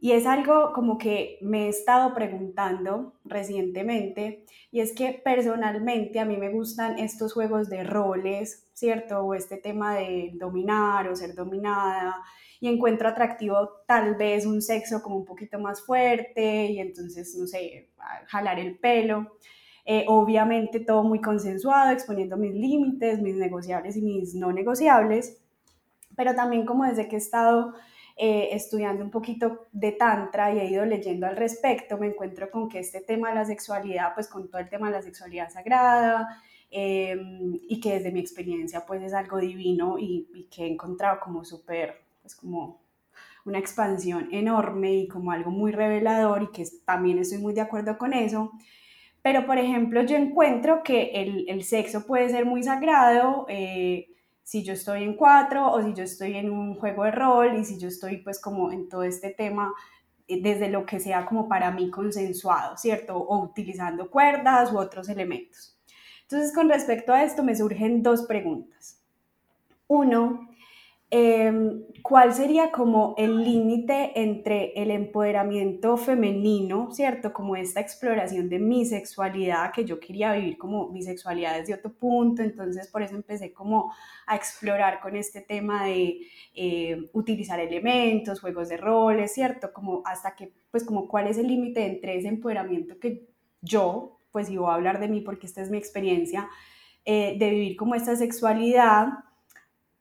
y 0.03 0.11
es 0.11 0.27
algo 0.27 0.73
como 0.73 0.99
que 0.99 1.39
me 1.43 1.67
he 1.67 1.69
estado 1.69 2.13
preguntando 2.13 3.13
recientemente 3.25 4.45
y 4.73 4.81
es 4.81 4.93
que 4.97 5.13
personalmente 5.25 6.19
a 6.19 6.25
mí 6.25 6.37
me 6.37 6.51
gustan 6.51 6.99
estos 6.99 7.33
juegos 7.33 7.71
de 7.71 7.85
roles, 7.85 8.69
¿cierto? 8.75 9.21
O 9.21 9.33
este 9.33 9.59
tema 9.59 9.95
de 9.95 10.33
dominar 10.35 11.07
o 11.07 11.15
ser 11.15 11.37
dominada 11.37 12.17
y 12.59 12.67
encuentro 12.67 13.09
atractivo 13.09 13.69
tal 13.87 14.17
vez 14.17 14.45
un 14.45 14.61
sexo 14.61 15.05
como 15.05 15.19
un 15.19 15.25
poquito 15.25 15.61
más 15.61 15.87
fuerte 15.87 16.65
y 16.65 16.81
entonces, 16.81 17.37
no 17.39 17.47
sé, 17.47 17.91
jalar 18.27 18.59
el 18.59 18.81
pelo. 18.81 19.37
Eh, 19.85 20.05
obviamente 20.09 20.81
todo 20.81 21.05
muy 21.05 21.21
consensuado, 21.21 21.93
exponiendo 21.93 22.37
mis 22.37 22.55
límites, 22.55 23.23
mis 23.23 23.37
negociables 23.37 23.97
y 23.97 24.03
mis 24.03 24.35
no 24.35 24.51
negociables, 24.53 25.41
pero 26.17 26.35
también 26.35 26.67
como 26.67 26.87
desde 26.87 27.07
que 27.07 27.15
he 27.15 27.19
estado 27.21 27.75
eh, 28.17 28.51
estudiando 28.53 29.05
un 29.05 29.11
poquito 29.11 29.69
de 29.73 29.93
tantra 29.93 30.55
y 30.55 30.59
he 30.59 30.67
ido 30.67 30.85
leyendo 30.85 31.27
al 31.27 31.37
respecto, 31.37 31.99
me 31.99 32.09
encuentro 32.09 32.51
con 32.51 32.69
que 32.69 32.79
este 32.79 33.01
tema 33.01 33.31
de 33.31 33.37
la 33.37 33.45
sexualidad, 33.45 34.15
pues 34.15 34.29
con 34.29 34.49
todo 34.51 34.61
el 34.61 34.69
tema 34.69 34.89
de 34.89 34.97
la 34.97 35.03
sexualidad 35.03 35.51
sagrada, 35.51 36.43
em, 36.71 37.59
y 37.69 37.81
que 37.81 37.95
desde 37.95 38.13
mi 38.13 38.21
experiencia 38.21 38.85
pues 38.87 39.03
es 39.03 39.15
algo 39.15 39.39
divino 39.39 39.99
y, 39.99 40.29
y 40.35 40.45
que 40.45 40.65
he 40.65 40.69
encontrado 40.73 41.21
como 41.21 41.45
súper, 41.45 41.97
pues 42.23 42.35
como 42.37 42.83
una 43.45 43.59
expansión 43.59 44.29
enorme 44.33 44.93
y 44.95 45.09
como 45.09 45.33
algo 45.33 45.51
muy 45.51 45.73
revelador 45.73 46.43
y 46.45 46.53
que 46.53 46.65
también 46.85 47.19
estoy 47.19 47.39
muy 47.39 47.55
de 47.55 47.61
acuerdo 47.61 47.99
con 47.99 48.13
eso. 48.13 48.53
Pero, 49.23 49.47
por 49.47 49.59
ejemplo, 49.59 50.03
yo 50.03 50.17
encuentro 50.17 50.83
que 50.83 51.13
el, 51.15 51.49
el 51.49 51.63
sexo 51.63 52.07
puede 52.07 52.29
ser 52.29 52.45
muy 52.45 52.63
sagrado 52.63 53.47
eh, 53.49 54.09
si 54.43 54.63
yo 54.65 54.73
estoy 54.73 55.05
en 55.05 55.17
cuatro 55.17 55.71
o 55.71 55.83
si 55.83 55.95
yo 55.95 56.05
estoy 56.05 56.37
en 56.37 56.51
un 56.51 56.75
juego 56.75 57.05
de 57.05 57.13
rol 57.13 57.57
y 57.59 57.65
si 57.65 57.79
yo 57.79 57.89
estoy 57.89 58.19
pues 58.19 58.41
como 58.41 58.73
en 58.73 58.89
todo 58.89 59.03
este 59.03 59.31
tema 59.31 59.73
eh, 60.29 60.41
desde 60.43 60.69
lo 60.69 60.87
que 60.87 61.01
sea 61.01 61.27
como 61.27 61.49
para 61.49 61.71
mí 61.71 61.91
consensuado, 61.91 62.77
¿cierto? 62.77 63.17
O 63.17 63.43
utilizando 63.43 64.11
cuerdas 64.11 64.73
u 64.73 64.79
otros 64.79 65.09
elementos. 65.09 65.79
Entonces, 66.23 66.55
con 66.55 66.69
respecto 66.69 67.13
a 67.13 67.23
esto, 67.25 67.43
me 67.43 67.55
surgen 67.55 68.03
dos 68.03 68.23
preguntas. 68.23 69.03
Uno, 69.87 70.49
Em, 71.15 71.83
¿cuál 72.01 72.33
sería 72.33 72.73
como 72.73 73.15
el 73.19 73.45
límite 73.45 74.19
entre 74.19 74.73
el 74.83 74.91
empoderamiento 74.91 75.99
femenino, 75.99 76.91
¿cierto? 76.91 77.35
Como 77.35 77.55
esta 77.55 77.81
exploración 77.81 78.49
de 78.49 78.59
mi 78.59 78.87
sexualidad, 78.87 79.73
que 79.75 79.85
yo 79.85 80.01
quería 80.01 80.33
vivir 80.33 80.57
como 80.57 80.89
mi 80.89 81.03
sexualidad 81.03 81.59
desde 81.59 81.75
otro 81.75 81.93
punto, 81.93 82.41
entonces 82.43 82.89
por 82.89 83.03
eso 83.03 83.15
empecé 83.15 83.53
como 83.53 83.93
a 84.27 84.37
explorar 84.37 85.01
con 85.01 85.15
este 85.15 85.43
tema 85.43 85.85
de 85.85 86.21
eh, 86.55 87.11
utilizar 87.13 87.61
elementos, 87.61 88.41
juegos 88.41 88.71
de 88.71 88.79
roles, 88.79 89.35
¿cierto? 89.35 89.71
Como 89.71 90.01
hasta 90.07 90.35
que, 90.35 90.51
pues 90.71 90.83
como 90.83 91.09
cuál 91.09 91.27
es 91.27 91.37
el 91.37 91.47
límite 91.47 91.85
entre 91.85 92.17
ese 92.17 92.29
empoderamiento 92.29 92.99
que 92.99 93.29
yo, 93.61 94.17
pues 94.31 94.49
y 94.49 94.57
voy 94.57 94.71
a 94.71 94.75
hablar 94.77 94.99
de 94.99 95.09
mí 95.09 95.21
porque 95.21 95.47
esta 95.47 95.61
es 95.61 95.69
mi 95.69 95.77
experiencia, 95.77 96.49
eh, 97.05 97.37
de 97.39 97.51
vivir 97.51 97.77
como 97.77 97.95
esta 97.95 98.17
sexualidad. 98.17 99.09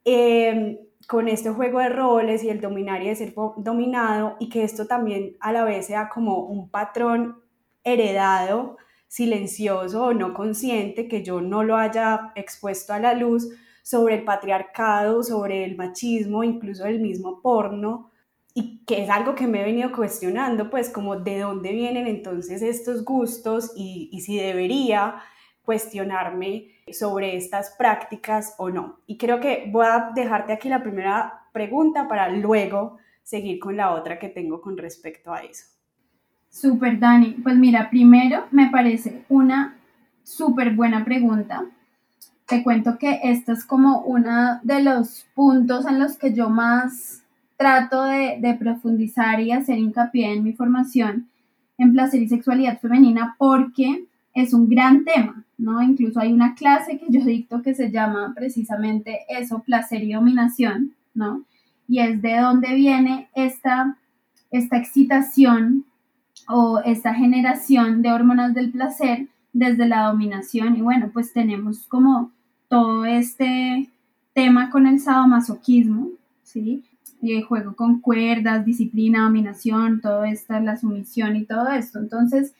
Eh, 0.06 0.88
con 1.12 1.28
este 1.28 1.50
juego 1.50 1.80
de 1.80 1.90
roles 1.90 2.42
y 2.42 2.50
el 2.50 2.62
dominar 2.62 3.04
y 3.04 3.10
de 3.10 3.16
ser 3.18 3.34
dominado 3.58 4.38
y 4.40 4.48
que 4.48 4.64
esto 4.64 4.88
también 4.88 5.36
a 5.42 5.52
la 5.52 5.66
vez 5.66 5.88
sea 5.88 6.08
como 6.08 6.46
un 6.46 6.70
patrón 6.70 7.42
heredado, 7.84 8.78
silencioso 9.10 10.06
o 10.06 10.14
no 10.14 10.34
consciente, 10.34 11.10
que 11.10 11.22
yo 11.22 11.42
no 11.42 11.66
lo 11.66 11.76
haya 11.76 12.32
expuesto 12.36 12.94
a 12.94 13.00
la 13.00 13.14
luz 13.14 13.50
sobre 13.84 14.16
el 14.16 14.24
patriarcado, 14.24 15.22
sobre 15.22 15.66
el 15.66 15.76
machismo, 15.76 16.46
incluso 16.46 16.86
el 16.86 17.02
mismo 17.02 17.42
porno, 17.42 18.10
y 18.54 18.86
que 18.86 19.04
es 19.04 19.10
algo 19.10 19.36
que 19.36 19.48
me 19.48 19.60
he 19.60 19.66
venido 19.66 19.92
cuestionando, 19.92 20.70
pues 20.70 20.90
como 20.90 21.18
de 21.18 21.40
dónde 21.40 21.74
vienen 21.74 22.08
entonces 22.08 22.62
estos 22.62 23.04
gustos 23.04 23.74
y, 23.76 24.08
y 24.14 24.22
si 24.22 24.38
debería 24.38 25.16
cuestionarme 25.64 26.68
sobre 26.92 27.38
estas 27.38 27.76
prácticas 27.78 28.56
o 28.58 28.70
no. 28.70 29.00
Y 29.08 29.18
creo 29.18 29.40
que 29.40 29.70
voy 29.72 29.86
a 29.86 30.12
dejarte 30.16 30.54
aquí 30.54 30.70
la 30.70 30.84
primera 30.84 31.46
pregunta 31.54 32.08
para 32.08 32.30
luego 32.30 32.98
seguir 33.24 33.60
con 33.60 33.78
la 33.78 33.92
otra 33.92 34.20
que 34.20 34.30
tengo 34.30 34.62
con 34.62 34.78
respecto 34.78 35.34
a 35.34 35.42
eso. 35.44 35.66
Súper, 36.50 37.00
Dani. 37.00 37.38
Pues 37.44 37.56
mira, 37.56 37.90
primero 37.90 38.46
me 38.52 38.70
parece 38.70 39.24
una 39.30 39.78
súper 40.24 40.76
buena 40.76 41.06
pregunta. 41.06 41.66
Te 42.46 42.64
cuento 42.64 42.98
que 42.98 43.22
esta 43.24 43.54
es 43.54 43.64
como 43.64 44.02
uno 44.02 44.60
de 44.64 44.84
los 44.84 45.26
puntos 45.34 45.86
en 45.86 46.00
los 46.00 46.18
que 46.18 46.34
yo 46.34 46.50
más 46.50 47.24
trato 47.56 48.04
de, 48.04 48.38
de 48.42 48.56
profundizar 48.56 49.40
y 49.40 49.52
hacer 49.52 49.78
hincapié 49.78 50.34
en 50.34 50.44
mi 50.44 50.52
formación 50.52 51.30
en 51.78 51.94
placer 51.94 52.22
y 52.22 52.28
sexualidad 52.28 52.80
femenina 52.80 53.36
porque 53.38 54.06
es 54.34 54.54
un 54.54 54.70
gran 54.70 55.04
tema, 55.04 55.44
¿no? 55.58 55.82
Incluso 55.82 56.20
hay 56.20 56.32
una 56.32 56.56
clase 56.56 56.98
que 56.98 57.08
yo 57.10 57.24
dicto 57.24 57.62
que 57.62 57.74
se 57.74 57.92
llama 57.92 58.34
precisamente 58.36 59.20
eso, 59.30 59.60
placer 59.60 60.04
y 60.04 60.14
dominación, 60.14 60.94
¿no? 61.14 61.44
Y 61.88 62.00
es 62.00 62.22
de 62.22 62.38
dónde 62.38 62.74
viene 62.76 63.30
esta, 63.36 63.98
esta 64.50 64.78
excitación 64.78 65.86
o 66.48 66.80
esta 66.86 67.14
generación 67.14 68.02
de 68.02 68.12
hormonas 68.12 68.54
del 68.54 68.72
placer 68.72 69.28
desde 69.54 69.88
la 69.88 70.08
dominación. 70.08 70.78
Y 70.78 70.82
bueno, 70.82 71.10
pues 71.14 71.34
tenemos 71.34 71.88
como 71.88 72.32
todo 72.70 73.06
este 73.06 73.90
tema 74.34 74.70
con 74.70 74.88
el 74.88 75.00
sadomasoquismo, 75.00 76.10
¿sí? 76.44 76.84
Y 77.22 77.34
el 77.34 77.44
juego 77.44 77.76
con 77.76 78.00
cuerdas, 78.00 78.66
disciplina, 78.66 79.24
dominación, 79.24 80.02
todo 80.02 80.24
esto, 80.24 80.60
la 80.60 80.78
sumisión 80.78 81.36
y 81.36 81.46
todo 81.46 81.70
esto. 81.70 82.00
Entonces, 82.00 82.56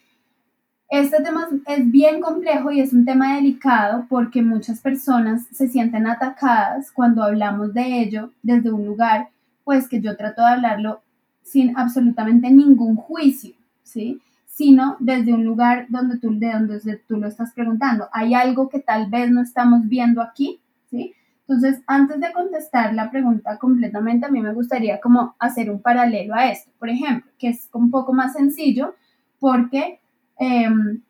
este 0.92 1.24
tema 1.24 1.48
es 1.68 1.90
bien 1.90 2.20
complejo 2.20 2.70
y 2.70 2.82
es 2.82 2.92
un 2.92 3.06
tema 3.06 3.36
delicado 3.36 4.06
porque 4.10 4.42
muchas 4.42 4.82
personas 4.82 5.48
se 5.54 5.70
sienten 5.70 6.06
atacadas 6.06 6.92
cuando 6.92 7.24
hablamos 7.24 7.74
de 7.74 8.02
ello 8.02 8.34
desde 8.44 8.74
un 8.74 8.86
lugar, 8.86 9.30
pues 9.64 9.88
que 9.88 10.02
yo 10.02 10.18
trato 10.18 10.42
de 10.42 10.50
hablarlo 10.50 11.02
sin 11.44 11.78
absolutamente 11.78 12.52
ningún 12.52 12.98
juicio, 12.98 13.56
¿sí? 13.84 14.20
Sino 14.46 14.98
desde 15.00 15.32
un 15.34 15.46
lugar 15.46 15.86
donde 15.88 16.18
tú, 16.18 16.38
de 16.38 16.52
donde 16.52 16.98
tú 17.08 17.16
lo 17.16 17.30
estás 17.30 17.54
preguntando. 17.54 18.10
¿Hay 18.12 18.34
algo 18.34 18.68
que 18.68 18.82
tal 18.82 19.10
vez 19.10 19.32
no 19.32 19.42
estamos 19.42 19.88
viendo 19.88 20.22
aquí? 20.22 20.60
¿Sí? 20.90 21.14
Entonces, 21.48 21.82
antes 21.88 22.20
de 22.20 22.34
contestar 22.34 22.94
la 22.94 23.10
pregunta 23.10 23.58
completamente, 23.58 24.26
a 24.26 24.30
mí 24.30 24.42
me 24.42 24.54
gustaría 24.54 25.00
como 25.00 25.36
hacer 25.40 25.72
un 25.72 25.82
paralelo 25.82 26.36
a 26.36 26.52
esto, 26.52 26.70
por 26.78 26.90
ejemplo, 26.90 27.32
que 27.40 27.48
es 27.48 27.70
un 27.72 27.90
poco 27.90 28.12
más 28.12 28.34
sencillo 28.34 28.94
porque 29.40 30.01
Em, 30.44 31.04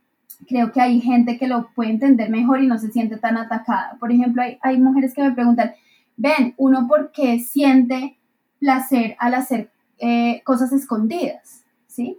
creo 0.45 0.73
que 0.73 0.81
hay 0.81 0.99
gente 0.99 1.37
que 1.37 1.47
lo 1.47 1.69
puede 1.73 1.89
entender 1.89 2.29
mejor 2.29 2.61
y 2.61 2.67
no 2.67 2.77
se 2.77 2.91
siente 2.91 3.15
tan 3.15 3.37
atacada. 3.37 3.95
Por 3.97 4.11
ejemplo, 4.11 4.43
hay, 4.61 4.77
mujeres 4.77 5.13
que 5.13 5.23
me 5.23 5.31
preguntan, 5.31 5.71
ven, 6.17 6.53
uno 6.57 6.85
por 6.85 7.13
qué 7.13 7.39
siente 7.39 8.17
placer 8.59 9.15
al 9.19 9.35
hacer 9.35 9.71
eh, 9.99 10.41
cosas 10.43 10.73
escondidas, 10.73 11.63
¿sí? 11.87 12.17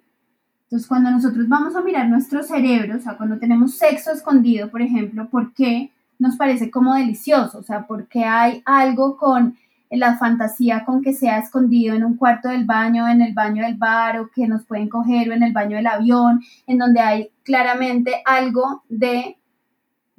Entonces, 0.64 0.88
cuando 0.88 1.10
nosotros 1.10 1.46
vamos 1.48 1.76
a 1.76 1.82
mirar 1.82 2.08
nuestro 2.08 2.42
cerebro, 2.42 2.96
o 2.96 3.00
sea, 3.00 3.18
cuando 3.18 3.38
tenemos 3.38 3.74
sexo 3.74 4.10
escondido, 4.10 4.70
por 4.70 4.80
ejemplo, 4.80 5.28
¿por 5.28 5.52
qué 5.52 5.92
nos 6.18 6.36
parece 6.36 6.70
como 6.70 6.94
delicioso? 6.94 7.58
O 7.58 7.62
sea, 7.62 7.86
¿por 7.86 8.08
qué 8.08 8.24
hay 8.24 8.62
algo 8.64 9.18
con 9.18 9.58
la 9.98 10.16
fantasía 10.16 10.84
con 10.84 11.02
que 11.02 11.12
sea 11.12 11.38
escondido 11.38 11.94
en 11.94 12.04
un 12.04 12.16
cuarto 12.16 12.48
del 12.48 12.64
baño, 12.64 13.06
en 13.08 13.20
el 13.20 13.34
baño 13.34 13.64
del 13.64 13.76
bar 13.76 14.18
o 14.18 14.30
que 14.30 14.46
nos 14.46 14.64
pueden 14.64 14.88
coger 14.88 15.28
o 15.28 15.32
en 15.32 15.42
el 15.42 15.52
baño 15.52 15.76
del 15.76 15.86
avión, 15.86 16.40
en 16.66 16.78
donde 16.78 17.00
hay 17.00 17.30
claramente 17.42 18.22
algo 18.24 18.84
de, 18.88 19.36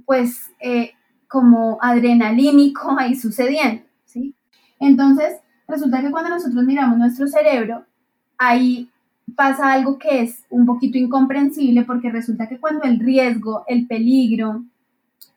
pues, 0.06 0.52
eh, 0.60 0.92
como 1.28 1.80
adrenalínico 1.82 2.96
ahí 3.00 3.16
sucediendo, 3.16 3.84
¿sí? 4.06 4.36
Entonces, 4.80 5.40
resulta 5.68 6.02
que 6.02 6.12
cuando 6.12 6.30
nosotros 6.30 6.64
miramos 6.64 6.98
nuestro 6.98 7.28
cerebro, 7.28 7.86
ahí 8.38 8.90
pasa 9.36 9.72
algo 9.72 9.98
que 9.98 10.22
es 10.22 10.46
un 10.50 10.66
poquito 10.66 10.98
incomprensible 10.98 11.84
porque 11.84 12.12
resulta 12.12 12.48
que 12.48 12.60
cuando 12.60 12.84
el 12.84 13.00
riesgo, 13.00 13.64
el 13.68 13.88
peligro, 13.88 14.64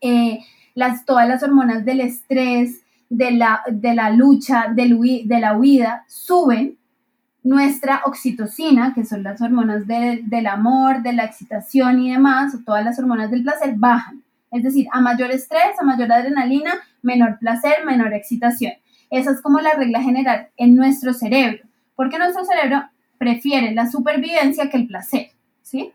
eh, 0.01 0.41
las, 0.75 1.07
todas 1.07 1.27
las 1.27 1.43
hormonas 1.43 1.85
del 1.85 2.01
estrés, 2.01 2.83
de 3.09 3.31
la, 3.33 3.63
de 3.71 3.95
la 3.95 4.11
lucha, 4.11 4.67
de 4.75 5.41
la 5.41 5.57
huida, 5.57 6.05
suben, 6.09 6.77
nuestra 7.43 8.03
oxitocina, 8.05 8.93
que 8.93 9.05
son 9.05 9.23
las 9.23 9.41
hormonas 9.41 9.87
del 9.87 10.47
amor, 10.49 11.03
de 11.03 11.13
la 11.13 11.25
excitación 11.25 12.01
y 12.01 12.11
demás, 12.11 12.55
o 12.55 12.59
todas 12.65 12.85
las 12.85 12.99
hormonas 12.99 13.31
del 13.31 13.45
placer, 13.45 13.75
bajan. 13.77 14.23
Es 14.51 14.65
decir, 14.65 14.89
a 14.93 15.01
mayor 15.01 15.31
estrés, 15.31 15.79
a 15.79 15.85
mayor 15.85 16.11
adrenalina, 16.11 16.75
menor 17.03 17.39
placer, 17.39 17.85
menor 17.87 18.13
excitación. 18.15 18.73
Esa 19.11 19.31
es 19.31 19.41
como 19.41 19.61
la 19.61 19.75
regla 19.75 20.03
general 20.03 20.49
en 20.57 20.75
nuestro 20.75 21.15
cerebro, 21.15 21.63
porque 21.95 22.19
nuestro 22.19 22.45
cerebro 22.45 22.83
prefiere 23.17 23.73
la 23.73 23.89
supervivencia 23.89 24.69
que 24.69 24.79
el 24.79 24.89
placer, 24.89 25.29
¿sí? 25.63 25.93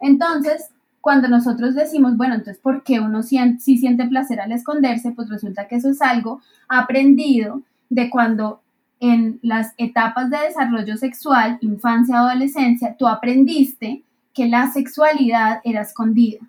Entonces, 0.00 0.70
cuando 1.06 1.28
nosotros 1.28 1.76
decimos, 1.76 2.16
bueno, 2.16 2.34
entonces, 2.34 2.60
¿por 2.60 2.82
qué 2.82 2.98
uno 2.98 3.22
sí 3.22 3.38
siente 3.60 4.08
placer 4.08 4.40
al 4.40 4.50
esconderse? 4.50 5.12
Pues 5.12 5.28
resulta 5.28 5.68
que 5.68 5.76
eso 5.76 5.88
es 5.88 6.02
algo 6.02 6.40
aprendido 6.66 7.62
de 7.88 8.10
cuando 8.10 8.60
en 8.98 9.38
las 9.40 9.72
etapas 9.78 10.30
de 10.30 10.38
desarrollo 10.38 10.96
sexual, 10.96 11.58
infancia, 11.60 12.18
adolescencia, 12.18 12.96
tú 12.98 13.06
aprendiste 13.06 14.02
que 14.34 14.48
la 14.48 14.72
sexualidad 14.72 15.60
era 15.62 15.82
escondida, 15.82 16.40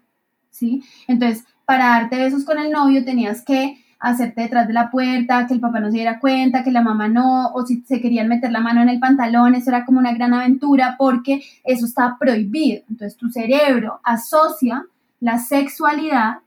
¿sí? 0.50 0.82
Entonces, 1.08 1.46
para 1.64 1.90
darte 1.90 2.18
besos 2.18 2.44
con 2.44 2.58
el 2.58 2.72
novio 2.72 3.06
tenías 3.06 3.44
que 3.44 3.78
hacerte 4.00 4.42
detrás 4.42 4.68
de 4.68 4.74
la 4.74 4.92
puerta, 4.92 5.48
que 5.48 5.54
el 5.54 5.60
papá 5.60 5.80
no 5.80 5.90
se 5.90 5.98
diera 5.98 6.20
cuenta, 6.20 6.64
que 6.64 6.72
la 6.72 6.82
mamá 6.82 7.08
no, 7.08 7.48
o 7.48 7.66
si 7.66 7.82
se 7.82 8.00
querían 8.00 8.28
meter 8.28 8.52
la 8.52 8.60
mano 8.60 8.82
en 8.82 8.90
el 8.90 9.00
pantalón, 9.00 9.56
eso 9.56 9.70
era 9.70 9.86
como 9.86 10.00
una 10.00 10.14
gran 10.14 10.34
aventura 10.34 10.96
porque 10.98 11.44
eso 11.64 11.86
estaba 11.86 12.18
prohibido. 12.20 12.84
Entonces 12.90 13.18
tu 13.18 13.30
cerebro 13.30 14.00
asocia 14.04 14.86
la 15.20 15.40
sexualidad 15.40 16.40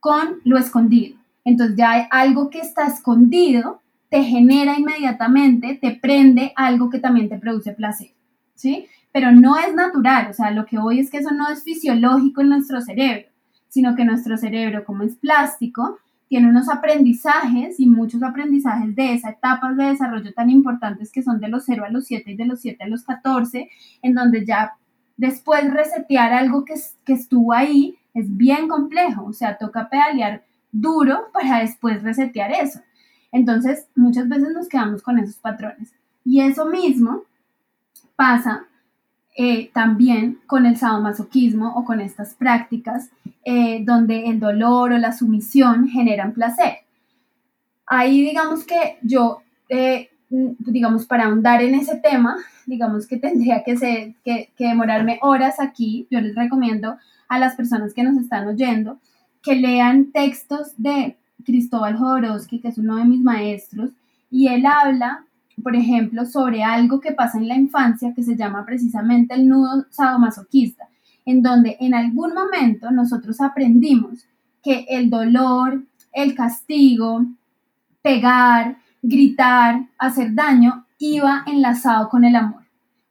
con 0.00 0.40
lo 0.44 0.58
escondido. 0.58 1.18
Entonces 1.44 1.76
ya 1.76 2.08
algo 2.10 2.50
que 2.50 2.60
está 2.60 2.86
escondido, 2.86 3.80
te 4.08 4.22
genera 4.22 4.78
inmediatamente, 4.78 5.78
te 5.80 5.92
prende 5.92 6.52
algo 6.56 6.90
que 6.90 6.98
también 6.98 7.28
te 7.28 7.38
produce 7.38 7.72
placer, 7.72 8.12
¿sí? 8.54 8.86
Pero 9.12 9.32
no 9.32 9.56
es 9.56 9.74
natural, 9.74 10.28
o 10.30 10.32
sea, 10.32 10.50
lo 10.50 10.66
que 10.66 10.78
hoy 10.78 11.00
es 11.00 11.10
que 11.10 11.18
eso 11.18 11.32
no 11.32 11.48
es 11.48 11.62
fisiológico 11.64 12.40
en 12.40 12.50
nuestro 12.50 12.80
cerebro, 12.80 13.28
sino 13.68 13.94
que 13.94 14.04
nuestro 14.04 14.36
cerebro, 14.36 14.84
como 14.84 15.02
es 15.02 15.16
plástico, 15.16 15.98
tiene 16.28 16.48
unos 16.48 16.68
aprendizajes 16.68 17.78
y 17.78 17.86
muchos 17.86 18.22
aprendizajes 18.22 18.94
de 18.96 19.14
esas 19.14 19.34
etapas 19.34 19.76
de 19.76 19.84
desarrollo 19.84 20.32
tan 20.34 20.50
importantes 20.50 21.12
que 21.12 21.22
son 21.22 21.40
de 21.40 21.48
los 21.48 21.64
0 21.64 21.84
a 21.84 21.90
los 21.90 22.06
7 22.06 22.32
y 22.32 22.36
de 22.36 22.46
los 22.46 22.60
7 22.60 22.82
a 22.82 22.88
los 22.88 23.04
14, 23.04 23.70
en 24.02 24.14
donde 24.14 24.44
ya 24.44 24.72
después 25.16 25.72
resetear 25.72 26.32
algo 26.32 26.64
que, 26.64 26.74
que 27.04 27.12
estuvo 27.12 27.52
ahí 27.52 27.96
es 28.14 28.34
bien 28.36 28.66
complejo, 28.66 29.24
o 29.24 29.32
sea, 29.32 29.58
toca 29.58 29.88
pedalear 29.88 30.44
duro 30.72 31.28
para 31.32 31.60
después 31.60 32.02
resetear 32.02 32.50
eso. 32.52 32.80
Entonces, 33.32 33.86
muchas 33.94 34.28
veces 34.28 34.52
nos 34.52 34.68
quedamos 34.68 35.02
con 35.02 35.18
esos 35.18 35.36
patrones. 35.36 35.92
Y 36.24 36.40
eso 36.40 36.66
mismo 36.66 37.22
pasa 38.16 38.66
eh, 39.36 39.70
también 39.74 40.38
con 40.46 40.64
el 40.64 40.78
sadomasoquismo 40.78 41.74
o 41.76 41.84
con 41.84 42.00
estas 42.00 42.34
prácticas 42.34 43.10
eh, 43.44 43.84
donde 43.84 44.26
el 44.26 44.40
dolor 44.40 44.92
o 44.92 44.98
la 44.98 45.12
sumisión 45.12 45.88
generan 45.88 46.32
placer. 46.32 46.78
Ahí 47.86 48.22
digamos 48.22 48.64
que 48.64 48.98
yo, 49.02 49.42
eh, 49.68 50.08
digamos, 50.30 51.04
para 51.04 51.26
ahondar 51.26 51.62
en 51.62 51.74
ese 51.74 51.96
tema, 51.96 52.36
digamos 52.64 53.06
que 53.06 53.18
tendría 53.18 53.62
que, 53.62 53.76
ser, 53.76 54.14
que, 54.24 54.48
que 54.56 54.68
demorarme 54.68 55.18
horas 55.20 55.60
aquí. 55.60 56.06
Yo 56.10 56.20
les 56.22 56.34
recomiendo 56.34 56.96
a 57.28 57.38
las 57.38 57.56
personas 57.56 57.92
que 57.92 58.02
nos 58.02 58.16
están 58.16 58.48
oyendo 58.48 58.98
que 59.42 59.54
lean 59.54 60.12
textos 60.12 60.72
de 60.78 61.16
Cristóbal 61.44 61.98
Jodorowsky, 61.98 62.60
que 62.60 62.68
es 62.68 62.78
uno 62.78 62.96
de 62.96 63.04
mis 63.04 63.20
maestros, 63.20 63.90
y 64.30 64.48
él 64.48 64.64
habla 64.64 65.25
por 65.62 65.74
ejemplo, 65.74 66.26
sobre 66.26 66.62
algo 66.62 67.00
que 67.00 67.12
pasa 67.12 67.38
en 67.38 67.48
la 67.48 67.56
infancia 67.56 68.12
que 68.14 68.22
se 68.22 68.36
llama 68.36 68.64
precisamente 68.64 69.34
el 69.34 69.48
nudo 69.48 69.86
sadomasoquista, 69.90 70.88
en 71.24 71.42
donde 71.42 71.76
en 71.80 71.94
algún 71.94 72.34
momento 72.34 72.90
nosotros 72.90 73.40
aprendimos 73.40 74.26
que 74.62 74.86
el 74.88 75.10
dolor, 75.10 75.84
el 76.12 76.34
castigo, 76.34 77.24
pegar, 78.02 78.76
gritar, 79.02 79.86
hacer 79.98 80.34
daño, 80.34 80.86
iba 80.98 81.42
enlazado 81.46 82.08
con 82.08 82.24
el 82.24 82.36
amor, 82.36 82.62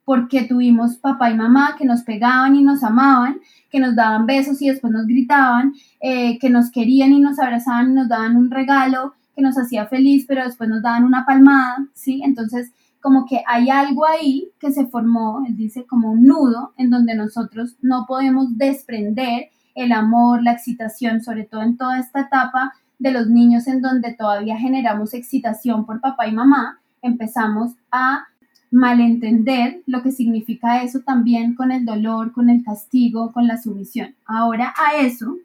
porque 0.04 0.44
tuvimos 0.44 0.98
papá 0.98 1.32
y 1.32 1.36
mamá 1.36 1.76
que 1.78 1.86
nos 1.86 2.04
pegaban 2.04 2.56
y 2.56 2.64
nos 2.64 2.84
amaban, 2.84 3.40
que 3.70 3.80
nos 3.80 3.96
daban 3.96 4.26
besos 4.26 4.62
y 4.62 4.70
después 4.70 4.94
nos 4.94 5.06
gritaban, 5.06 5.74
eh, 6.00 6.38
que 6.40 6.50
nos 6.50 6.72
querían 6.72 7.12
y 7.12 7.20
nos 7.20 7.40
abrazaban 7.40 7.92
y 7.92 7.96
nos 7.96 8.08
daban 8.08 8.36
un 8.36 8.52
regalo, 8.52 9.16
que 9.36 9.42
nos 9.42 9.58
hacía 9.58 9.88
feliz, 9.88 10.26
pero 10.28 10.44
después 10.44 10.70
nos 10.70 10.82
daban 10.82 11.04
una 11.04 11.26
palmada, 11.26 11.88
¿sí? 11.94 12.22
Entonces, 12.24 12.72
como 13.02 13.26
que 13.26 13.44
hay 13.48 13.70
algo 13.70 14.06
ahí 14.08 14.50
que 14.60 14.72
se 14.72 14.88
formó, 14.88 15.44
él 15.48 15.56
dice, 15.56 15.86
como 15.86 16.12
un 16.12 16.24
nudo 16.24 16.74
en 16.78 16.90
donde 16.90 17.16
nosotros 17.16 17.76
no 17.82 18.06
podemos 18.08 18.58
desprender 18.58 19.50
el 19.76 19.92
amor, 19.92 20.42
la 20.42 20.54
excitación, 20.54 21.22
sobre 21.22 21.44
todo 21.44 21.62
en 21.62 21.78
toda 21.78 22.00
esta 22.00 22.22
etapa 22.22 22.74
de 22.98 23.12
los 23.12 23.28
niños 23.28 23.68
en 23.68 23.82
donde 23.82 24.14
todavía 24.14 24.58
generamos 24.58 25.14
excitación 25.14 25.86
por 25.86 26.02
papá 26.02 26.28
y 26.28 26.32
mamá, 26.32 26.80
empezamos 27.02 27.74
a 27.92 28.26
malentender 28.72 29.82
lo 29.86 30.02
que 30.02 30.12
significa 30.12 30.82
eso 30.82 31.02
también 31.02 31.56
con 31.56 31.72
el 31.72 31.86
dolor, 31.86 32.32
con 32.32 32.50
el 32.50 32.64
castigo, 32.64 33.32
con 33.32 33.48
la 33.48 33.62
sumisión. 33.62 34.16
Ahora 34.26 34.74
a 34.78 34.98
eso 34.98 35.38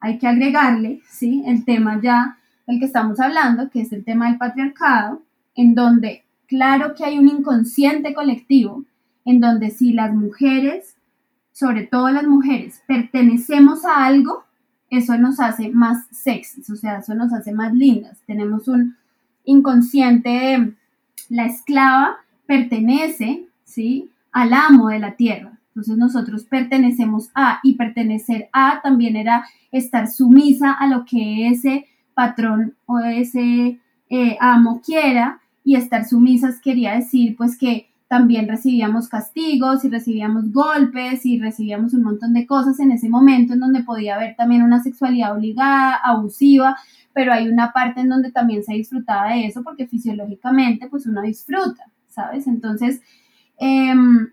hay 0.00 0.18
que 0.18 0.26
agregarle, 0.26 1.02
¿sí? 1.08 1.42
El 1.46 1.64
tema 1.64 2.00
ya 2.02 2.38
el 2.66 2.78
que 2.78 2.86
estamos 2.86 3.20
hablando, 3.20 3.70
que 3.70 3.80
es 3.80 3.92
el 3.92 4.04
tema 4.04 4.28
del 4.28 4.38
patriarcado, 4.38 5.22
en 5.54 5.74
donde 5.74 6.24
claro 6.46 6.94
que 6.94 7.04
hay 7.04 7.18
un 7.18 7.28
inconsciente 7.28 8.14
colectivo, 8.14 8.84
en 9.24 9.40
donde 9.40 9.70
si 9.70 9.92
las 9.92 10.14
mujeres, 10.14 10.96
sobre 11.52 11.84
todo 11.84 12.10
las 12.10 12.26
mujeres, 12.26 12.82
pertenecemos 12.86 13.84
a 13.84 14.04
algo, 14.04 14.44
eso 14.90 15.18
nos 15.18 15.40
hace 15.40 15.70
más 15.70 16.06
sexys, 16.10 16.70
o 16.70 16.76
sea, 16.76 16.98
eso 16.98 17.14
nos 17.14 17.32
hace 17.32 17.52
más 17.52 17.72
lindas. 17.74 18.20
Tenemos 18.26 18.68
un 18.68 18.96
inconsciente 19.44 20.74
la 21.28 21.46
esclava 21.46 22.18
pertenece, 22.46 23.46
¿sí? 23.64 24.10
al 24.32 24.52
amo 24.52 24.88
de 24.88 24.98
la 24.98 25.16
tierra. 25.16 25.58
Entonces 25.68 25.96
nosotros 25.96 26.44
pertenecemos 26.44 27.30
a 27.34 27.60
y 27.62 27.74
pertenecer 27.74 28.48
a 28.52 28.80
también 28.82 29.16
era 29.16 29.44
estar 29.72 30.08
sumisa 30.08 30.72
a 30.72 30.86
lo 30.86 31.04
que 31.04 31.48
ese 31.48 31.86
patrón 32.16 32.74
o 32.86 32.98
ese 32.98 33.78
eh, 34.08 34.36
amo 34.40 34.80
quiera 34.84 35.40
y 35.62 35.76
estar 35.76 36.06
sumisas 36.06 36.60
quería 36.62 36.94
decir 36.94 37.36
pues 37.36 37.58
que 37.58 37.90
también 38.08 38.48
recibíamos 38.48 39.08
castigos 39.08 39.84
y 39.84 39.90
recibíamos 39.90 40.50
golpes 40.50 41.26
y 41.26 41.38
recibíamos 41.38 41.92
un 41.92 42.04
montón 42.04 42.32
de 42.32 42.46
cosas 42.46 42.80
en 42.80 42.92
ese 42.92 43.10
momento 43.10 43.52
en 43.52 43.60
donde 43.60 43.82
podía 43.82 44.14
haber 44.14 44.34
también 44.34 44.62
una 44.62 44.82
sexualidad 44.82 45.36
obligada, 45.36 45.96
abusiva, 45.96 46.76
pero 47.12 47.32
hay 47.32 47.48
una 47.48 47.72
parte 47.72 48.00
en 48.00 48.08
donde 48.08 48.30
también 48.32 48.64
se 48.64 48.74
disfrutaba 48.74 49.32
de 49.32 49.46
eso 49.46 49.62
porque 49.62 49.86
fisiológicamente 49.86 50.88
pues 50.88 51.06
uno 51.06 51.20
disfruta, 51.20 51.84
¿sabes? 52.08 52.46
Entonces, 52.46 53.02
em, 53.58 54.28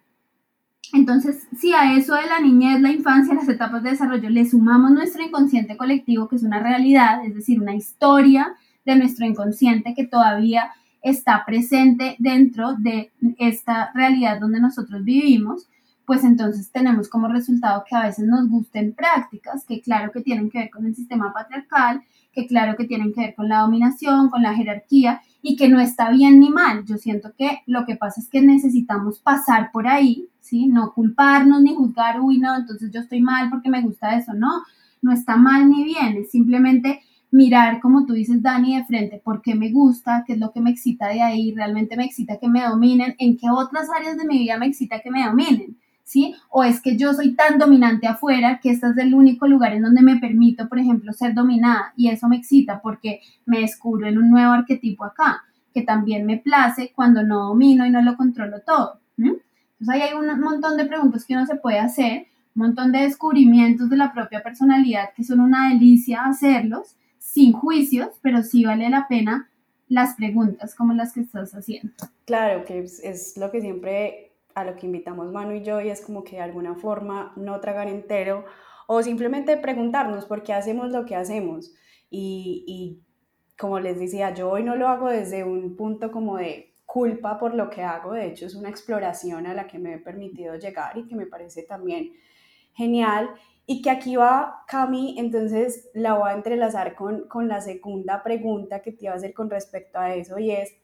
entonces, 0.93 1.47
si 1.57 1.73
a 1.73 1.97
eso 1.97 2.13
de 2.13 2.27
la 2.27 2.39
niñez, 2.39 2.79
la 2.79 2.91
infancia, 2.91 3.33
las 3.33 3.49
etapas 3.49 3.81
de 3.81 3.89
desarrollo 3.89 4.29
le 4.29 4.45
sumamos 4.45 4.91
nuestro 4.91 5.23
inconsciente 5.23 5.75
colectivo, 5.75 6.27
que 6.27 6.35
es 6.35 6.43
una 6.43 6.59
realidad, 6.59 7.25
es 7.25 7.33
decir, 7.33 7.59
una 7.59 7.73
historia 7.73 8.55
de 8.85 8.95
nuestro 8.95 9.25
inconsciente 9.25 9.95
que 9.95 10.05
todavía 10.05 10.71
está 11.01 11.43
presente 11.45 12.15
dentro 12.19 12.75
de 12.75 13.11
esta 13.39 13.91
realidad 13.95 14.39
donde 14.39 14.59
nosotros 14.59 15.03
vivimos, 15.03 15.67
pues 16.05 16.23
entonces 16.23 16.71
tenemos 16.71 17.09
como 17.09 17.27
resultado 17.27 17.83
que 17.89 17.95
a 17.95 18.03
veces 18.03 18.27
nos 18.27 18.47
gusten 18.47 18.93
prácticas 18.93 19.65
que 19.65 19.81
claro 19.81 20.11
que 20.11 20.21
tienen 20.21 20.51
que 20.51 20.59
ver 20.59 20.69
con 20.69 20.85
el 20.85 20.95
sistema 20.95 21.33
patriarcal, 21.33 22.03
que 22.33 22.47
claro 22.47 22.75
que 22.75 22.85
tienen 22.85 23.13
que 23.13 23.21
ver 23.21 23.35
con 23.35 23.47
la 23.47 23.59
dominación, 23.59 24.29
con 24.29 24.41
la 24.41 24.55
jerarquía 24.55 25.21
y 25.41 25.55
que 25.55 25.69
no 25.69 25.79
está 25.79 26.09
bien 26.09 26.39
ni 26.39 26.49
mal. 26.49 26.83
Yo 26.85 26.97
siento 26.97 27.33
que 27.37 27.61
lo 27.67 27.85
que 27.85 27.95
pasa 27.95 28.19
es 28.19 28.29
que 28.29 28.41
necesitamos 28.41 29.19
pasar 29.19 29.71
por 29.71 29.87
ahí, 29.87 30.27
¿sí? 30.39 30.67
No 30.67 30.93
culparnos 30.93 31.61
ni 31.61 31.75
juzgar, 31.75 32.19
uy, 32.19 32.39
no, 32.39 32.55
entonces 32.55 32.91
yo 32.91 33.01
estoy 33.01 33.21
mal 33.21 33.49
porque 33.49 33.69
me 33.69 33.81
gusta 33.81 34.17
eso, 34.17 34.33
no, 34.33 34.63
no 35.01 35.11
está 35.11 35.35
mal 35.35 35.69
ni 35.69 35.83
bien, 35.83 36.17
es 36.17 36.31
simplemente 36.31 37.01
mirar, 37.29 37.81
como 37.81 38.05
tú 38.05 38.13
dices, 38.13 38.41
Dani, 38.41 38.77
de 38.77 38.85
frente, 38.85 39.21
por 39.23 39.41
qué 39.41 39.55
me 39.55 39.71
gusta, 39.71 40.23
qué 40.25 40.33
es 40.33 40.39
lo 40.39 40.51
que 40.51 40.61
me 40.61 40.69
excita 40.69 41.07
de 41.07 41.21
ahí, 41.21 41.53
realmente 41.53 41.97
me 41.97 42.05
excita 42.05 42.37
que 42.37 42.47
me 42.47 42.63
dominen, 42.63 43.15
en 43.17 43.37
qué 43.37 43.47
otras 43.49 43.87
áreas 43.89 44.17
de 44.17 44.25
mi 44.25 44.37
vida 44.37 44.57
me 44.57 44.67
excita 44.67 44.99
que 44.99 45.09
me 45.09 45.25
dominen. 45.25 45.75
¿Sí? 46.03 46.35
O 46.49 46.63
es 46.63 46.81
que 46.81 46.97
yo 46.97 47.13
soy 47.13 47.33
tan 47.35 47.57
dominante 47.57 48.07
afuera 48.07 48.59
que 48.61 48.71
este 48.71 48.87
es 48.87 48.97
el 48.97 49.13
único 49.13 49.47
lugar 49.47 49.73
en 49.73 49.83
donde 49.83 50.01
me 50.01 50.17
permito, 50.17 50.67
por 50.67 50.79
ejemplo, 50.79 51.13
ser 51.13 51.33
dominada 51.33 51.93
y 51.95 52.09
eso 52.09 52.27
me 52.27 52.37
excita 52.37 52.81
porque 52.81 53.21
me 53.45 53.61
descubro 53.61 54.07
en 54.07 54.17
un 54.17 54.29
nuevo 54.29 54.51
arquetipo 54.51 55.05
acá, 55.05 55.43
que 55.73 55.81
también 55.81 56.25
me 56.25 56.37
place 56.37 56.91
cuando 56.95 57.23
no 57.23 57.47
domino 57.47 57.85
y 57.85 57.89
no 57.89 58.01
lo 58.01 58.15
controlo 58.15 58.59
todo. 58.61 58.99
Entonces 59.17 59.89
ahí 59.89 60.01
hay 60.01 60.13
un 60.13 60.39
montón 60.39 60.77
de 60.77 60.85
preguntas 60.85 61.25
que 61.25 61.33
uno 61.33 61.45
se 61.45 61.55
puede 61.55 61.79
hacer, 61.79 62.27
un 62.55 62.67
montón 62.67 62.91
de 62.91 62.99
descubrimientos 62.99 63.89
de 63.89 63.97
la 63.97 64.13
propia 64.13 64.43
personalidad 64.43 65.09
que 65.15 65.23
son 65.23 65.39
una 65.39 65.69
delicia 65.69 66.25
hacerlos 66.25 66.95
sin 67.17 67.53
juicios, 67.53 68.09
pero 68.21 68.43
sí 68.43 68.65
vale 68.65 68.89
la 68.89 69.07
pena 69.07 69.49
las 69.87 70.15
preguntas 70.15 70.75
como 70.75 70.93
las 70.93 71.13
que 71.13 71.21
estás 71.21 71.53
haciendo. 71.53 71.93
Claro, 72.25 72.63
que 72.65 72.79
es 72.79 73.37
lo 73.37 73.51
que 73.51 73.61
siempre 73.61 74.32
a 74.55 74.63
lo 74.63 74.75
que 74.75 74.85
invitamos 74.85 75.31
Manu 75.31 75.53
y 75.53 75.63
yo 75.63 75.81
y 75.81 75.89
es 75.89 76.01
como 76.01 76.23
que 76.23 76.37
de 76.37 76.41
alguna 76.41 76.75
forma 76.75 77.33
no 77.35 77.59
tragar 77.59 77.87
entero 77.87 78.45
o 78.87 79.01
simplemente 79.01 79.57
preguntarnos 79.57 80.25
por 80.25 80.43
qué 80.43 80.53
hacemos 80.53 80.91
lo 80.91 81.05
que 81.05 81.15
hacemos. 81.15 81.73
Y, 82.09 82.63
y 82.67 83.01
como 83.57 83.79
les 83.79 83.99
decía, 83.99 84.33
yo 84.33 84.49
hoy 84.49 84.63
no 84.63 84.75
lo 84.75 84.87
hago 84.87 85.09
desde 85.09 85.43
un 85.43 85.75
punto 85.75 86.11
como 86.11 86.37
de 86.37 86.73
culpa 86.85 87.39
por 87.39 87.55
lo 87.55 87.69
que 87.69 87.81
hago, 87.81 88.13
de 88.13 88.27
hecho 88.27 88.45
es 88.45 88.53
una 88.53 88.69
exploración 88.69 89.47
a 89.47 89.53
la 89.55 89.65
que 89.65 89.79
me 89.79 89.95
he 89.95 89.97
permitido 89.97 90.55
llegar 90.55 90.95
y 90.97 91.07
que 91.07 91.15
me 91.15 91.25
parece 91.25 91.63
también 91.63 92.11
genial. 92.73 93.31
Y 93.65 93.81
que 93.81 93.89
aquí 93.89 94.17
va 94.17 94.63
Cami, 94.67 95.15
entonces 95.17 95.89
la 95.93 96.15
voy 96.15 96.29
a 96.29 96.33
entrelazar 96.33 96.95
con, 96.95 97.27
con 97.29 97.47
la 97.47 97.61
segunda 97.61 98.21
pregunta 98.21 98.81
que 98.81 98.91
te 98.91 99.05
iba 99.05 99.13
a 99.13 99.17
hacer 99.17 99.33
con 99.33 99.49
respecto 99.49 99.99
a 99.99 100.13
eso 100.13 100.37
y 100.37 100.51
es, 100.51 100.75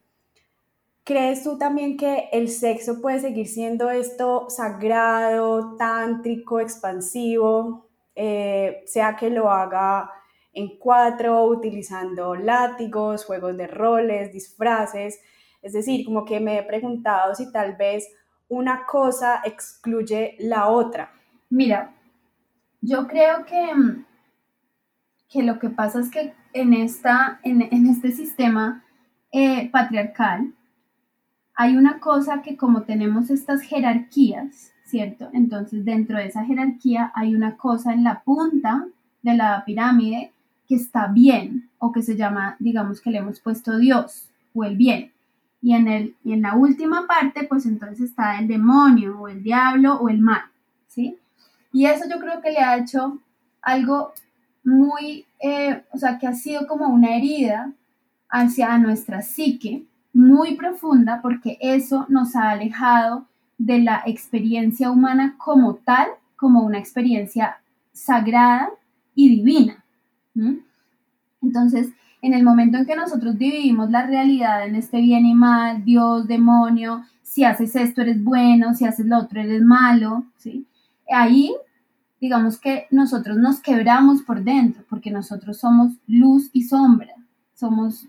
¿Crees 1.09 1.43
tú 1.43 1.57
también 1.57 1.97
que 1.97 2.29
el 2.31 2.49
sexo 2.49 3.01
puede 3.01 3.19
seguir 3.19 3.47
siendo 3.47 3.89
esto 3.89 4.45
sagrado, 4.47 5.75
tántrico, 5.75 6.59
expansivo, 6.59 7.89
eh, 8.13 8.83
sea 8.85 9.15
que 9.15 9.31
lo 9.31 9.49
haga 9.49 10.11
en 10.53 10.77
cuatro, 10.77 11.45
utilizando 11.45 12.35
látigos, 12.35 13.25
juegos 13.25 13.57
de 13.57 13.65
roles, 13.65 14.31
disfraces? 14.31 15.19
Es 15.63 15.73
decir, 15.73 16.05
como 16.05 16.25
que 16.25 16.39
me 16.39 16.59
he 16.59 16.61
preguntado 16.61 17.33
si 17.33 17.51
tal 17.51 17.75
vez 17.75 18.07
una 18.47 18.85
cosa 18.85 19.41
excluye 19.43 20.35
la 20.37 20.67
otra. 20.67 21.11
Mira, 21.49 21.91
yo 22.81 23.07
creo 23.07 23.47
que, 23.47 23.71
que 25.27 25.41
lo 25.41 25.57
que 25.57 25.71
pasa 25.71 26.01
es 26.01 26.11
que 26.11 26.35
en, 26.53 26.75
esta, 26.75 27.39
en, 27.41 27.63
este 27.87 28.11
sistema 28.11 28.85
eh, 29.31 29.71
patriarcal, 29.71 30.53
hay 31.59 31.75
una 31.75 31.99
cosa 31.99 32.41
que 32.41 32.55
como 32.55 32.83
tenemos 32.83 33.29
estas 33.29 33.61
jerarquías, 33.63 34.71
¿cierto? 34.85 35.27
Entonces 35.33 35.83
dentro 35.83 36.17
de 36.17 36.27
esa 36.27 36.45
jerarquía 36.45 37.11
hay 37.13 37.35
una 37.35 37.57
cosa 37.57 37.91
en 37.91 38.05
la 38.05 38.21
punta 38.21 38.85
de 39.23 39.33
la 39.33 39.65
pirámide 39.65 40.31
que 40.69 40.75
está 40.75 41.07
bien 41.07 41.69
o 41.77 41.91
que 41.91 42.01
se 42.01 42.15
llama, 42.15 42.55
digamos 42.59 43.01
que 43.01 43.11
le 43.11 43.17
hemos 43.17 43.41
puesto 43.41 43.77
Dios 43.77 44.29
o 44.53 44.63
el 44.63 44.77
bien. 44.77 45.11
Y 45.61 45.73
en, 45.73 45.89
el, 45.89 46.15
y 46.23 46.31
en 46.31 46.43
la 46.43 46.55
última 46.55 47.05
parte, 47.07 47.43
pues 47.43 47.65
entonces 47.65 48.11
está 48.11 48.39
el 48.39 48.47
demonio 48.47 49.19
o 49.19 49.27
el 49.27 49.43
diablo 49.43 49.95
o 49.95 50.07
el 50.07 50.19
mal, 50.21 50.43
¿sí? 50.87 51.17
Y 51.73 51.87
eso 51.87 52.05
yo 52.09 52.21
creo 52.21 52.39
que 52.41 52.51
le 52.51 52.59
ha 52.59 52.77
hecho 52.77 53.19
algo 53.61 54.13
muy, 54.63 55.25
eh, 55.41 55.83
o 55.91 55.97
sea, 55.97 56.19
que 56.19 56.27
ha 56.27 56.33
sido 56.35 56.67
como 56.67 56.87
una 56.87 57.17
herida 57.17 57.73
hacia 58.29 58.77
nuestra 58.77 59.21
psique, 59.21 59.83
muy 60.13 60.55
profunda 60.55 61.21
porque 61.21 61.57
eso 61.61 62.05
nos 62.09 62.35
ha 62.35 62.51
alejado 62.51 63.25
de 63.57 63.79
la 63.79 64.03
experiencia 64.05 64.89
humana 64.89 65.35
como 65.37 65.75
tal, 65.75 66.07
como 66.35 66.61
una 66.61 66.79
experiencia 66.79 67.61
sagrada 67.91 68.69
y 69.13 69.29
divina. 69.29 69.83
Entonces, 71.41 71.89
en 72.21 72.33
el 72.33 72.43
momento 72.43 72.77
en 72.77 72.85
que 72.85 72.95
nosotros 72.95 73.37
dividimos 73.37 73.89
la 73.91 74.05
realidad 74.05 74.65
en 74.65 74.75
este 74.75 75.01
bien 75.01 75.25
y 75.25 75.33
mal, 75.33 75.83
Dios, 75.83 76.27
demonio, 76.27 77.03
si 77.21 77.43
haces 77.43 77.75
esto 77.75 78.01
eres 78.01 78.23
bueno, 78.23 78.73
si 78.73 78.85
haces 78.85 79.05
lo 79.05 79.19
otro 79.19 79.39
eres 79.39 79.61
malo, 79.61 80.25
¿sí? 80.37 80.65
Ahí, 81.11 81.53
digamos 82.19 82.57
que 82.59 82.87
nosotros 82.91 83.37
nos 83.37 83.61
quebramos 83.61 84.21
por 84.21 84.43
dentro, 84.43 84.83
porque 84.89 85.11
nosotros 85.11 85.57
somos 85.57 85.93
luz 86.07 86.49
y 86.53 86.63
sombra, 86.63 87.13
somos 87.53 88.07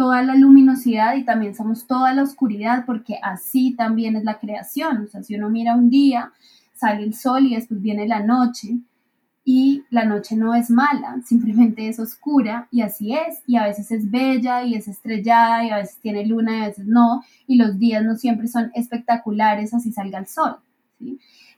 toda 0.00 0.22
la 0.22 0.34
luminosidad 0.34 1.14
y 1.16 1.24
también 1.24 1.54
somos 1.54 1.86
toda 1.86 2.14
la 2.14 2.22
oscuridad, 2.22 2.86
porque 2.86 3.18
así 3.22 3.74
también 3.76 4.16
es 4.16 4.24
la 4.24 4.38
creación. 4.38 5.02
O 5.02 5.06
sea, 5.06 5.22
si 5.22 5.34
uno 5.34 5.50
mira 5.50 5.74
un 5.74 5.90
día, 5.90 6.32
sale 6.72 7.02
el 7.02 7.12
sol 7.12 7.44
y 7.44 7.54
después 7.54 7.82
viene 7.82 8.08
la 8.08 8.20
noche, 8.20 8.78
y 9.44 9.84
la 9.90 10.06
noche 10.06 10.36
no 10.36 10.54
es 10.54 10.70
mala, 10.70 11.20
simplemente 11.26 11.86
es 11.86 11.98
oscura 11.98 12.66
y 12.70 12.80
así 12.80 13.12
es, 13.12 13.42
y 13.46 13.56
a 13.56 13.64
veces 13.64 13.90
es 13.90 14.10
bella 14.10 14.62
y 14.62 14.74
es 14.74 14.88
estrellada 14.88 15.64
y 15.64 15.70
a 15.70 15.76
veces 15.76 15.98
tiene 16.00 16.24
luna 16.24 16.56
y 16.56 16.62
a 16.62 16.66
veces 16.68 16.86
no, 16.86 17.22
y 17.46 17.56
los 17.56 17.78
días 17.78 18.02
no 18.02 18.16
siempre 18.16 18.48
son 18.48 18.70
espectaculares 18.74 19.74
así 19.74 19.92
salga 19.92 20.18
el 20.18 20.28
sol. 20.28 20.56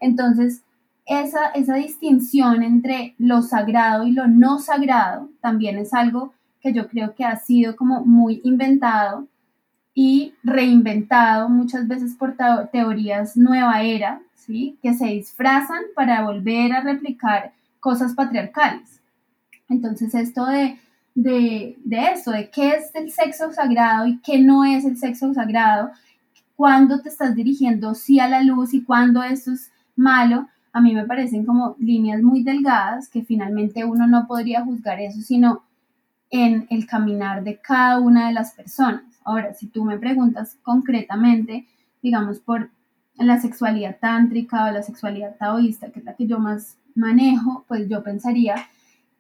Entonces, 0.00 0.62
esa, 1.06 1.50
esa 1.50 1.76
distinción 1.76 2.64
entre 2.64 3.14
lo 3.18 3.42
sagrado 3.42 4.04
y 4.04 4.10
lo 4.10 4.26
no 4.26 4.58
sagrado 4.58 5.28
también 5.40 5.78
es 5.78 5.94
algo 5.94 6.34
que 6.62 6.72
yo 6.72 6.88
creo 6.88 7.14
que 7.14 7.24
ha 7.24 7.36
sido 7.36 7.76
como 7.76 8.04
muy 8.04 8.40
inventado 8.44 9.26
y 9.94 10.34
reinventado 10.42 11.48
muchas 11.48 11.86
veces 11.86 12.14
por 12.14 12.36
teorías 12.70 13.36
nueva 13.36 13.82
era, 13.82 14.22
¿sí? 14.34 14.78
que 14.82 14.94
se 14.94 15.06
disfrazan 15.06 15.82
para 15.94 16.22
volver 16.22 16.72
a 16.72 16.80
replicar 16.80 17.52
cosas 17.80 18.14
patriarcales. 18.14 19.00
Entonces 19.68 20.14
esto 20.14 20.46
de, 20.46 20.78
de, 21.14 21.76
de 21.84 22.04
eso, 22.12 22.30
de 22.30 22.48
qué 22.50 22.76
es 22.76 22.94
el 22.94 23.10
sexo 23.10 23.52
sagrado 23.52 24.06
y 24.06 24.18
qué 24.20 24.38
no 24.38 24.64
es 24.64 24.84
el 24.84 24.96
sexo 24.96 25.34
sagrado, 25.34 25.90
cuándo 26.56 27.00
te 27.00 27.08
estás 27.08 27.34
dirigiendo 27.34 27.94
sí 27.94 28.20
a 28.20 28.28
la 28.28 28.42
luz 28.42 28.72
y 28.72 28.84
cuándo 28.84 29.22
esto 29.22 29.52
es 29.52 29.72
malo, 29.96 30.48
a 30.72 30.80
mí 30.80 30.94
me 30.94 31.04
parecen 31.04 31.44
como 31.44 31.76
líneas 31.78 32.22
muy 32.22 32.42
delgadas 32.42 33.08
que 33.08 33.22
finalmente 33.22 33.84
uno 33.84 34.06
no 34.06 34.26
podría 34.26 34.64
juzgar 34.64 35.00
eso, 35.00 35.20
sino 35.20 35.64
en 36.32 36.66
el 36.70 36.86
caminar 36.86 37.44
de 37.44 37.60
cada 37.60 38.00
una 38.00 38.26
de 38.26 38.32
las 38.32 38.52
personas. 38.52 39.04
Ahora, 39.22 39.54
si 39.54 39.68
tú 39.68 39.84
me 39.84 39.98
preguntas 39.98 40.58
concretamente, 40.62 41.66
digamos, 42.02 42.40
por 42.40 42.70
la 43.16 43.40
sexualidad 43.40 43.98
tántrica 44.00 44.64
o 44.64 44.72
la 44.72 44.82
sexualidad 44.82 45.36
taoísta, 45.36 45.90
que 45.92 46.00
es 46.00 46.04
la 46.04 46.16
que 46.16 46.26
yo 46.26 46.40
más 46.40 46.78
manejo, 46.94 47.64
pues 47.68 47.88
yo 47.88 48.02
pensaría 48.02 48.56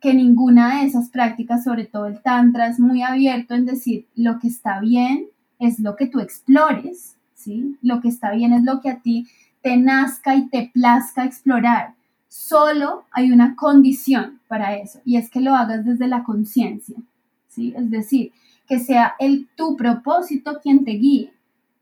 que 0.00 0.14
ninguna 0.14 0.80
de 0.80 0.86
esas 0.86 1.10
prácticas, 1.10 1.62
sobre 1.62 1.84
todo 1.84 2.06
el 2.06 2.20
tantra, 2.22 2.66
es 2.66 2.80
muy 2.80 3.02
abierto 3.02 3.54
en 3.54 3.66
decir 3.66 4.08
lo 4.16 4.40
que 4.40 4.48
está 4.48 4.80
bien 4.80 5.26
es 5.60 5.78
lo 5.78 5.94
que 5.94 6.06
tú 6.06 6.18
explores, 6.18 7.16
¿sí? 7.34 7.78
Lo 7.82 8.00
que 8.00 8.08
está 8.08 8.32
bien 8.32 8.52
es 8.52 8.64
lo 8.64 8.80
que 8.80 8.90
a 8.90 9.00
ti 9.00 9.28
te 9.62 9.76
nazca 9.76 10.34
y 10.34 10.48
te 10.48 10.70
plazca 10.74 11.24
explorar. 11.24 11.94
Solo 12.32 13.04
hay 13.10 13.30
una 13.30 13.54
condición 13.56 14.40
para 14.48 14.74
eso 14.76 15.00
y 15.04 15.18
es 15.18 15.28
que 15.28 15.42
lo 15.42 15.54
hagas 15.54 15.84
desde 15.84 16.08
la 16.08 16.24
conciencia, 16.24 16.96
¿sí? 17.46 17.74
Es 17.76 17.90
decir, 17.90 18.32
que 18.66 18.78
sea 18.78 19.16
el 19.18 19.48
tu 19.54 19.76
propósito 19.76 20.58
quien 20.62 20.82
te 20.82 20.92
guíe. 20.92 21.30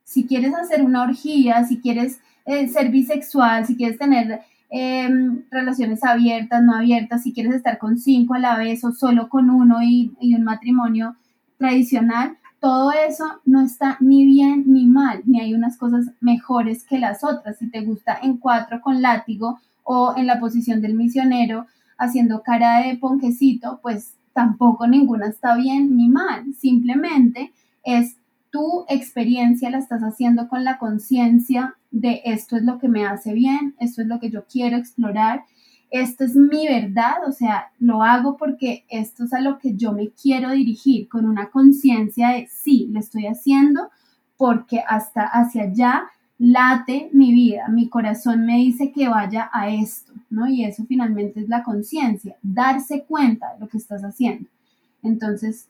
Si 0.03 0.27
quieres 0.27 0.53
hacer 0.57 0.83
una 0.83 1.05
orgía, 1.05 1.63
si 1.63 1.79
quieres 1.79 2.19
eh, 2.47 2.67
ser 2.67 2.91
bisexual, 2.91 3.65
si 3.65 3.77
quieres 3.77 3.97
tener 3.97 4.41
em, 4.71 5.45
relaciones 5.53 6.03
abiertas, 6.03 6.65
no 6.65 6.75
abiertas, 6.75 7.23
si 7.23 7.33
quieres 7.33 7.55
estar 7.55 7.79
con 7.79 7.97
cinco 7.97 8.35
a 8.35 8.41
la 8.41 8.59
vez 8.59 8.83
o 8.83 8.91
solo 8.91 9.29
con 9.29 9.51
uno 9.51 9.81
y, 9.85 10.17
y 10.21 10.35
un 10.35 10.43
matrimonio 10.43 11.15
tradicional, 11.59 12.39
todo 12.59 12.91
eso 12.91 13.41
no 13.45 13.61
está 13.65 13.99
ni 14.01 14.27
bien 14.27 14.65
ni 14.67 14.85
mal, 14.85 15.23
ni 15.27 15.41
hay 15.41 15.55
unas 15.55 15.77
cosas 15.77 16.07
mejores 16.21 16.83
que 16.83 16.99
las 16.99 17.23
otras. 17.23 17.59
Si 17.59 17.71
te 17.71 17.83
gusta 17.83 18.19
en 18.21 18.37
cuatro 18.39 18.81
con 18.81 19.01
látigo, 19.01 19.61
o 19.93 20.15
en 20.17 20.29
la 20.29 20.39
posición 20.39 20.81
del 20.81 20.95
misionero 20.95 21.67
haciendo 21.99 22.45
cara 22.45 22.87
de 22.87 22.97
ponquecito, 22.97 23.81
pues 23.83 24.15
tampoco 24.33 24.87
ninguna 24.87 25.27
está 25.27 25.57
bien 25.57 25.97
ni 25.97 26.09
mal, 26.09 26.55
simplemente 26.55 27.51
es 27.83 28.15
tu 28.51 28.85
experiencia 28.89 29.69
la 29.69 29.79
estás 29.79 30.03
haciendo 30.03 30.49
con 30.49 30.63
la 30.63 30.79
conciencia 30.79 31.75
de 31.91 32.23
esto 32.25 32.57
es 32.57 32.63
lo 32.63 32.79
que 32.79 32.87
me 32.87 33.05
hace 33.05 33.33
bien, 33.33 33.75
esto 33.81 34.03
es 34.03 34.07
lo 34.07 34.21
que 34.21 34.31
yo 34.31 34.45
quiero 34.45 34.77
explorar, 34.77 35.43
esto 35.91 36.23
es 36.23 36.37
mi 36.37 36.69
verdad, 36.69 37.27
o 37.27 37.33
sea, 37.33 37.73
lo 37.81 38.05
hago 38.05 38.37
porque 38.37 38.85
esto 38.91 39.25
es 39.25 39.33
a 39.33 39.41
lo 39.41 39.59
que 39.59 39.75
yo 39.75 39.93
me 39.93 40.11
quiero 40.11 40.51
dirigir, 40.51 41.09
con 41.09 41.27
una 41.27 41.51
conciencia 41.51 42.29
de 42.29 42.47
sí, 42.47 42.87
lo 42.93 43.01
estoy 43.01 43.27
haciendo 43.27 43.91
porque 44.37 44.85
hasta 44.87 45.25
hacia 45.25 45.65
allá 45.65 46.05
late 46.41 47.11
mi 47.13 47.33
vida, 47.35 47.69
mi 47.69 47.91
corazón 47.91 48.47
me 48.47 48.57
dice 48.57 48.93
que 48.93 49.09
vaya 49.09 49.51
a 49.53 49.69
esto, 49.69 50.15
¿no? 50.31 50.49
Y 50.49 50.65
eso 50.65 50.85
finalmente 50.87 51.41
es 51.41 51.49
la 51.51 51.63
conciencia, 51.63 52.35
darse 52.43 53.05
cuenta 53.05 53.53
de 53.53 53.61
lo 53.61 53.69
que 53.69 53.77
estás 53.77 54.03
haciendo. 54.03 54.49
Entonces, 55.03 55.69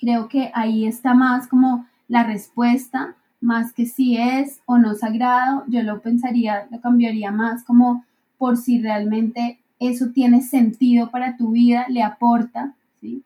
creo 0.00 0.26
que 0.26 0.50
ahí 0.52 0.84
está 0.84 1.14
más 1.14 1.46
como 1.46 1.86
la 2.08 2.24
respuesta, 2.24 3.14
más 3.40 3.72
que 3.72 3.86
si 3.86 4.16
es 4.16 4.60
o 4.66 4.78
no 4.78 4.94
sagrado, 4.94 5.62
yo 5.68 5.82
lo 5.84 6.02
pensaría, 6.02 6.66
lo 6.72 6.80
cambiaría 6.80 7.30
más 7.30 7.62
como 7.62 8.04
por 8.36 8.56
si 8.56 8.80
realmente 8.80 9.60
eso 9.78 10.10
tiene 10.10 10.42
sentido 10.42 11.12
para 11.12 11.36
tu 11.36 11.52
vida, 11.52 11.86
le 11.88 12.02
aporta, 12.02 12.74
¿sí? 13.00 13.22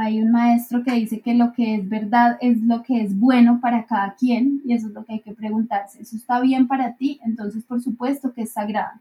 Hay 0.00 0.20
un 0.22 0.30
maestro 0.30 0.84
que 0.84 0.92
dice 0.92 1.18
que 1.18 1.34
lo 1.34 1.52
que 1.52 1.74
es 1.74 1.88
verdad 1.88 2.38
es 2.40 2.60
lo 2.60 2.84
que 2.84 3.02
es 3.02 3.18
bueno 3.18 3.58
para 3.60 3.84
cada 3.84 4.14
quien 4.14 4.62
y 4.64 4.72
eso 4.72 4.86
es 4.86 4.92
lo 4.92 5.04
que 5.04 5.14
hay 5.14 5.20
que 5.20 5.32
preguntarse. 5.32 6.00
¿Eso 6.00 6.14
está 6.14 6.40
bien 6.40 6.68
para 6.68 6.94
ti? 6.94 7.18
Entonces, 7.24 7.64
por 7.64 7.82
supuesto 7.82 8.32
que 8.32 8.42
es 8.42 8.52
sagrado, 8.52 8.92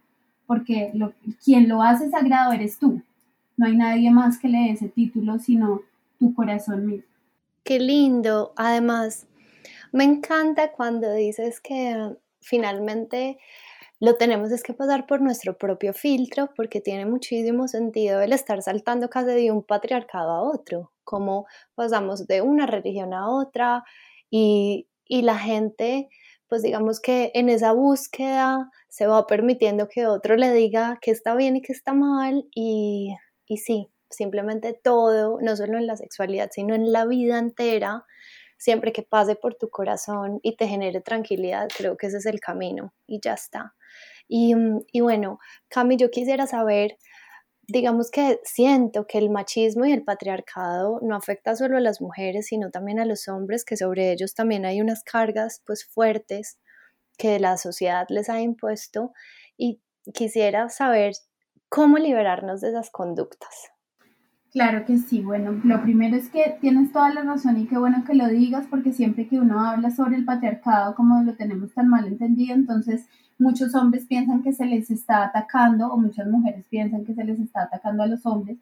porque 0.48 0.90
lo, 0.96 1.14
quien 1.46 1.70
lo 1.70 1.84
hace 1.84 2.10
sagrado 2.10 2.52
eres 2.52 2.80
tú. 2.80 3.04
No 3.58 3.68
hay 3.68 3.78
nadie 3.78 4.10
más 4.10 4.40
que 4.40 4.50
le 4.50 4.58
dé 4.58 4.72
ese 4.72 4.90
título 4.90 5.38
sino 5.38 5.82
tu 6.18 6.34
corazón 6.34 6.88
mismo. 6.88 7.06
Qué 7.64 7.80
lindo. 7.80 8.54
Además, 8.56 9.28
me 9.92 10.04
encanta 10.04 10.72
cuando 10.72 11.14
dices 11.14 11.60
que 11.60 12.16
finalmente 12.42 13.38
lo 14.00 14.16
tenemos 14.16 14.52
es 14.52 14.64
que 14.64 14.74
pasar 14.74 15.08
por 15.08 15.22
nuestro 15.22 15.58
propio 15.58 15.94
filtro 15.94 16.50
porque 16.56 16.82
tiene 16.82 17.06
muchísimo 17.06 17.68
sentido 17.68 18.22
el 18.22 18.34
estar 18.34 18.62
saltando 18.62 19.10
casi 19.10 19.28
de 19.32 19.52
un 19.52 19.64
patriarcado 19.64 20.32
a 20.32 20.42
otro, 20.44 20.92
como 21.04 21.48
pasamos 21.76 22.28
de 22.28 22.42
una 22.42 22.68
religión 22.68 23.14
a 23.14 23.30
otra 23.30 23.84
y, 24.30 24.88
y 25.06 25.24
la 25.24 25.38
gente, 25.38 26.10
pues 26.48 26.62
digamos 26.62 27.00
que 27.00 27.32
en 27.34 27.50
esa 27.50 27.72
búsqueda 27.72 28.70
se 28.88 29.08
va 29.08 29.26
permitiendo 29.26 29.88
que 29.90 30.06
otro 30.08 30.36
le 30.36 30.54
diga 30.54 31.00
que 31.02 31.12
está 31.12 31.36
bien 31.36 31.56
y 31.56 31.62
que 31.62 31.74
está 31.74 31.94
mal 31.94 32.48
y, 32.54 33.16
y 33.48 33.58
sí, 33.58 33.90
simplemente 34.10 34.74
todo, 34.74 35.40
no 35.42 35.56
solo 35.56 35.78
en 35.78 35.88
la 35.88 35.98
sexualidad, 35.98 36.50
sino 36.52 36.76
en 36.76 36.92
la 36.92 37.06
vida 37.06 37.40
entera, 37.40 38.06
siempre 38.58 38.92
que 38.92 39.04
pase 39.04 39.36
por 39.36 39.56
tu 39.56 39.70
corazón 39.70 40.40
y 40.44 40.56
te 40.56 40.68
genere 40.68 41.02
tranquilidad, 41.02 41.68
creo 41.76 41.98
que 41.98 42.08
ese 42.08 42.18
es 42.18 42.26
el 42.26 42.40
camino 42.40 42.94
y 43.08 43.20
ya 43.22 43.34
está. 43.34 43.76
Y, 44.28 44.56
mm, 44.56 44.82
y 44.92 45.02
bueno, 45.02 45.40
Cami, 45.70 45.98
yo 45.98 46.10
quisiera 46.12 46.48
saber, 46.48 46.98
digamos 47.68 48.12
que 48.12 48.40
siento 48.44 49.08
que 49.08 49.18
el 49.20 49.30
machismo 49.30 49.86
y 49.86 49.92
el 49.94 50.04
patriarcado 50.04 51.00
no 51.02 51.16
afecta 51.16 51.56
solo 51.56 51.78
a 51.78 51.82
las 51.82 52.02
mujeres, 52.02 52.48
sino 52.48 52.72
también 52.72 53.00
a 53.00 53.06
los 53.06 53.28
hombres, 53.28 53.66
que 53.66 53.78
sobre 53.78 54.12
ellos 54.12 54.34
también 54.36 54.66
hay 54.66 54.82
unas 54.82 55.04
cargas 55.04 55.62
pues 55.66 55.86
fuertes 55.86 56.60
que 57.18 57.40
la 57.40 57.58
sociedad 57.58 58.06
les 58.10 58.30
ha 58.30 58.42
impuesto 58.42 59.13
y 59.58 59.82
quisiera 60.13 60.70
saber 60.70 61.13
cómo 61.70 61.98
liberarnos 61.98 62.62
de 62.62 62.70
esas 62.70 62.90
conductas. 62.92 63.72
Claro 64.58 64.86
que 64.88 64.98
sí, 64.98 65.22
bueno, 65.22 65.62
lo 65.63 65.84
primero 65.84 66.15
es 66.15 66.30
que 66.30 66.58
tienes 66.60 66.91
toda 66.91 67.13
la 67.13 67.22
razón 67.22 67.60
y 67.60 67.67
qué 67.67 67.78
bueno 67.78 68.04
que 68.04 68.15
lo 68.15 68.28
digas 68.28 68.65
porque 68.67 68.91
siempre 68.91 69.28
que 69.28 69.39
uno 69.39 69.60
habla 69.60 69.91
sobre 69.91 70.15
el 70.15 70.26
patriarcado 70.26 70.96
como 70.96 71.22
lo 71.22 71.36
tenemos 71.36 71.76
tan 71.76 71.88
mal 71.88 72.08
entendido, 72.08 72.56
entonces 72.56 73.08
muchos 73.38 73.76
hombres 73.76 74.08
piensan 74.08 74.41
que 74.41 74.54
se 74.54 74.65
les 74.65 74.89
está 74.89 75.26
atacando 75.26 75.93
o 75.93 75.98
muchas 76.00 76.28
mujeres 76.28 76.65
piensan 76.72 77.06
que 77.06 77.13
se 77.13 77.24
les 77.24 77.39
está 77.39 77.65
atacando 77.65 78.02
a 78.02 78.08
los 78.08 78.26
hombres 78.26 78.58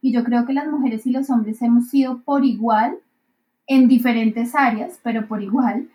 y 0.00 0.12
yo 0.12 0.22
creo 0.22 0.46
que 0.46 0.52
las 0.52 0.68
mujeres 0.68 1.04
y 1.08 1.10
los 1.10 1.28
hombres 1.30 1.60
hemos 1.62 1.88
sido 1.88 2.20
por 2.22 2.44
igual 2.44 2.98
en 3.66 3.88
diferentes 3.88 4.54
áreas, 4.54 5.00
pero 5.02 5.26
por 5.26 5.42
igual 5.42 5.88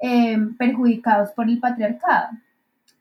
eh, 0.00 0.38
perjudicados 0.56 1.32
por 1.32 1.50
el 1.50 1.60
patriarcado. 1.60 2.30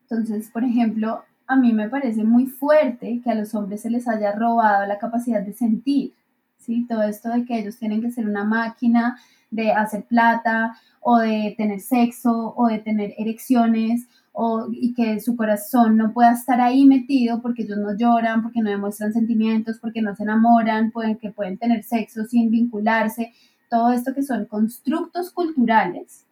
Entonces, 0.02 0.52
por 0.52 0.66
ejemplo, 0.66 1.24
a 1.52 1.58
mí 1.58 1.74
me 1.74 1.90
parece 1.90 2.24
muy 2.24 2.46
fuerte 2.46 3.20
que 3.22 3.30
a 3.30 3.36
los 3.36 3.54
hombres 3.54 3.82
se 3.82 3.90
les 3.90 4.08
haya 4.08 4.32
robado 4.32 4.86
la 4.86 4.98
capacidad 4.98 5.42
de 5.42 5.52
sentir, 5.52 6.14
¿sí? 6.58 6.86
Todo 6.88 7.04
esto 7.04 7.28
de 7.28 7.44
que 7.44 7.60
ellos 7.60 7.76
tienen 7.78 8.02
que 8.02 8.10
ser 8.10 8.26
una 8.26 8.46
máquina 8.46 9.18
de 9.50 9.74
hacer 9.74 10.06
plata 10.06 10.78
o 11.02 11.18
de 11.18 11.54
tener 11.58 11.82
sexo 11.82 12.54
o 12.56 12.68
de 12.68 12.80
tener 12.80 13.14
erecciones 13.18 14.08
o, 14.32 14.70
y 14.72 14.94
que 14.94 15.20
su 15.20 15.36
corazón 15.36 15.98
no 15.98 16.14
pueda 16.14 16.32
estar 16.32 16.62
ahí 16.62 16.86
metido 16.86 17.42
porque 17.42 17.64
ellos 17.64 17.80
no 17.80 17.98
lloran, 17.98 18.44
porque 18.44 18.62
no 18.62 18.70
demuestran 18.70 19.12
sentimientos, 19.12 19.78
porque 19.82 20.02
no 20.02 20.16
se 20.16 20.24
enamoran, 20.24 20.92
pueden, 20.92 21.18
que 21.18 21.32
pueden 21.32 21.58
tener 21.58 21.84
sexo 21.84 22.24
sin 22.24 22.50
vincularse, 22.50 23.34
todo 23.70 23.92
esto 23.92 24.14
que 24.14 24.24
son 24.24 24.46
constructos 24.46 25.32
culturales, 25.32 26.26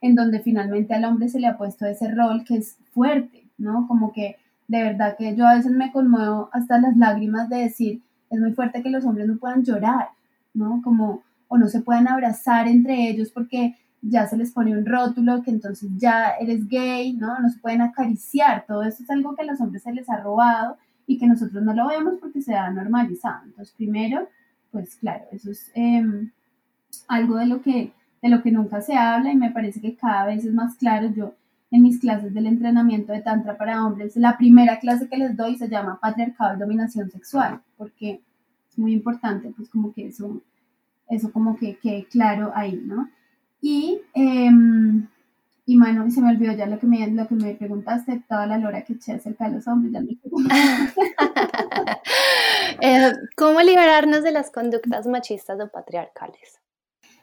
en 0.00 0.14
donde 0.14 0.40
finalmente 0.40 0.94
al 0.94 1.04
hombre 1.04 1.28
se 1.28 1.40
le 1.40 1.46
ha 1.46 1.58
puesto 1.58 1.84
ese 1.84 2.10
rol 2.10 2.42
que 2.46 2.56
es 2.56 2.78
fuerte, 2.94 3.49
¿no? 3.60 3.86
Como 3.86 4.12
que 4.12 4.36
de 4.68 4.82
verdad 4.82 5.16
que 5.16 5.36
yo 5.36 5.46
a 5.46 5.54
veces 5.54 5.72
me 5.72 5.92
conmuevo 5.92 6.48
hasta 6.52 6.78
las 6.78 6.96
lágrimas 6.96 7.48
de 7.48 7.56
decir, 7.56 8.02
es 8.30 8.40
muy 8.40 8.52
fuerte 8.52 8.82
que 8.82 8.90
los 8.90 9.04
hombres 9.04 9.26
no 9.26 9.36
puedan 9.36 9.64
llorar, 9.64 10.10
¿no? 10.54 10.80
Como, 10.82 11.22
o 11.48 11.58
no 11.58 11.68
se 11.68 11.80
puedan 11.80 12.08
abrazar 12.08 12.68
entre 12.68 13.08
ellos 13.08 13.30
porque 13.30 13.76
ya 14.02 14.26
se 14.26 14.36
les 14.36 14.52
pone 14.52 14.76
un 14.76 14.86
rótulo 14.86 15.42
que 15.42 15.50
entonces 15.50 15.90
ya 15.96 16.30
eres 16.40 16.68
gay, 16.68 17.12
¿no? 17.12 17.38
No 17.38 17.48
se 17.50 17.58
pueden 17.58 17.82
acariciar, 17.82 18.64
todo 18.66 18.82
eso 18.82 19.02
es 19.02 19.10
algo 19.10 19.34
que 19.34 19.42
a 19.42 19.46
los 19.46 19.60
hombres 19.60 19.82
se 19.82 19.92
les 19.92 20.08
ha 20.08 20.18
robado 20.18 20.78
y 21.06 21.18
que 21.18 21.26
nosotros 21.26 21.62
no 21.62 21.74
lo 21.74 21.88
vemos 21.88 22.14
porque 22.20 22.40
se 22.40 22.54
ha 22.54 22.70
normalizado. 22.70 23.44
Entonces, 23.46 23.74
primero, 23.76 24.28
pues 24.70 24.94
claro, 24.96 25.24
eso 25.32 25.50
es 25.50 25.70
em, 25.74 26.30
algo 27.08 27.36
de 27.36 27.46
lo, 27.46 27.60
que, 27.60 27.92
de 28.22 28.28
lo 28.28 28.42
que 28.42 28.52
nunca 28.52 28.80
se 28.80 28.94
habla 28.94 29.32
y 29.32 29.36
me 29.36 29.50
parece 29.50 29.80
que 29.80 29.96
cada 29.96 30.26
vez 30.26 30.44
es 30.44 30.54
más 30.54 30.76
claro. 30.76 31.08
Yo 31.08 31.34
en 31.70 31.82
mis 31.82 32.00
clases 32.00 32.34
del 32.34 32.46
entrenamiento 32.46 33.12
de 33.12 33.22
Tantra 33.22 33.56
para 33.56 33.84
hombres, 33.84 34.16
la 34.16 34.36
primera 34.36 34.80
clase 34.80 35.08
que 35.08 35.16
les 35.16 35.36
doy 35.36 35.56
se 35.56 35.68
llama 35.68 36.00
Patriarcado 36.00 36.56
y 36.56 36.60
Dominación 36.60 37.10
Sexual, 37.10 37.60
porque 37.76 38.20
es 38.68 38.78
muy 38.78 38.92
importante, 38.92 39.52
pues 39.56 39.68
como 39.68 39.92
que 39.92 40.08
eso, 40.08 40.40
eso 41.08 41.32
como 41.32 41.56
que 41.56 41.76
quede 41.76 42.06
claro 42.06 42.50
ahí, 42.54 42.80
¿no? 42.84 43.08
Y, 43.60 44.00
eh, 44.14 44.50
y 45.66 45.78
bueno, 45.78 46.10
se 46.10 46.20
me 46.20 46.30
olvidó 46.30 46.52
ya 46.52 46.66
lo 46.66 46.80
que 46.80 46.86
me, 46.86 47.06
lo 47.08 47.28
que 47.28 47.34
me 47.36 47.54
preguntaste, 47.54 48.24
toda 48.28 48.46
la 48.46 48.58
lora 48.58 48.82
que 48.82 48.94
eché 48.94 49.12
acerca 49.12 49.48
de 49.48 49.56
los 49.56 49.68
hombres, 49.68 49.92
ya 49.92 50.00
me 50.00 50.18
eh, 52.80 53.12
¿Cómo 53.36 53.60
liberarnos 53.60 54.24
de 54.24 54.32
las 54.32 54.50
conductas 54.50 55.06
machistas 55.06 55.60
o 55.60 55.68
patriarcales? 55.68 56.58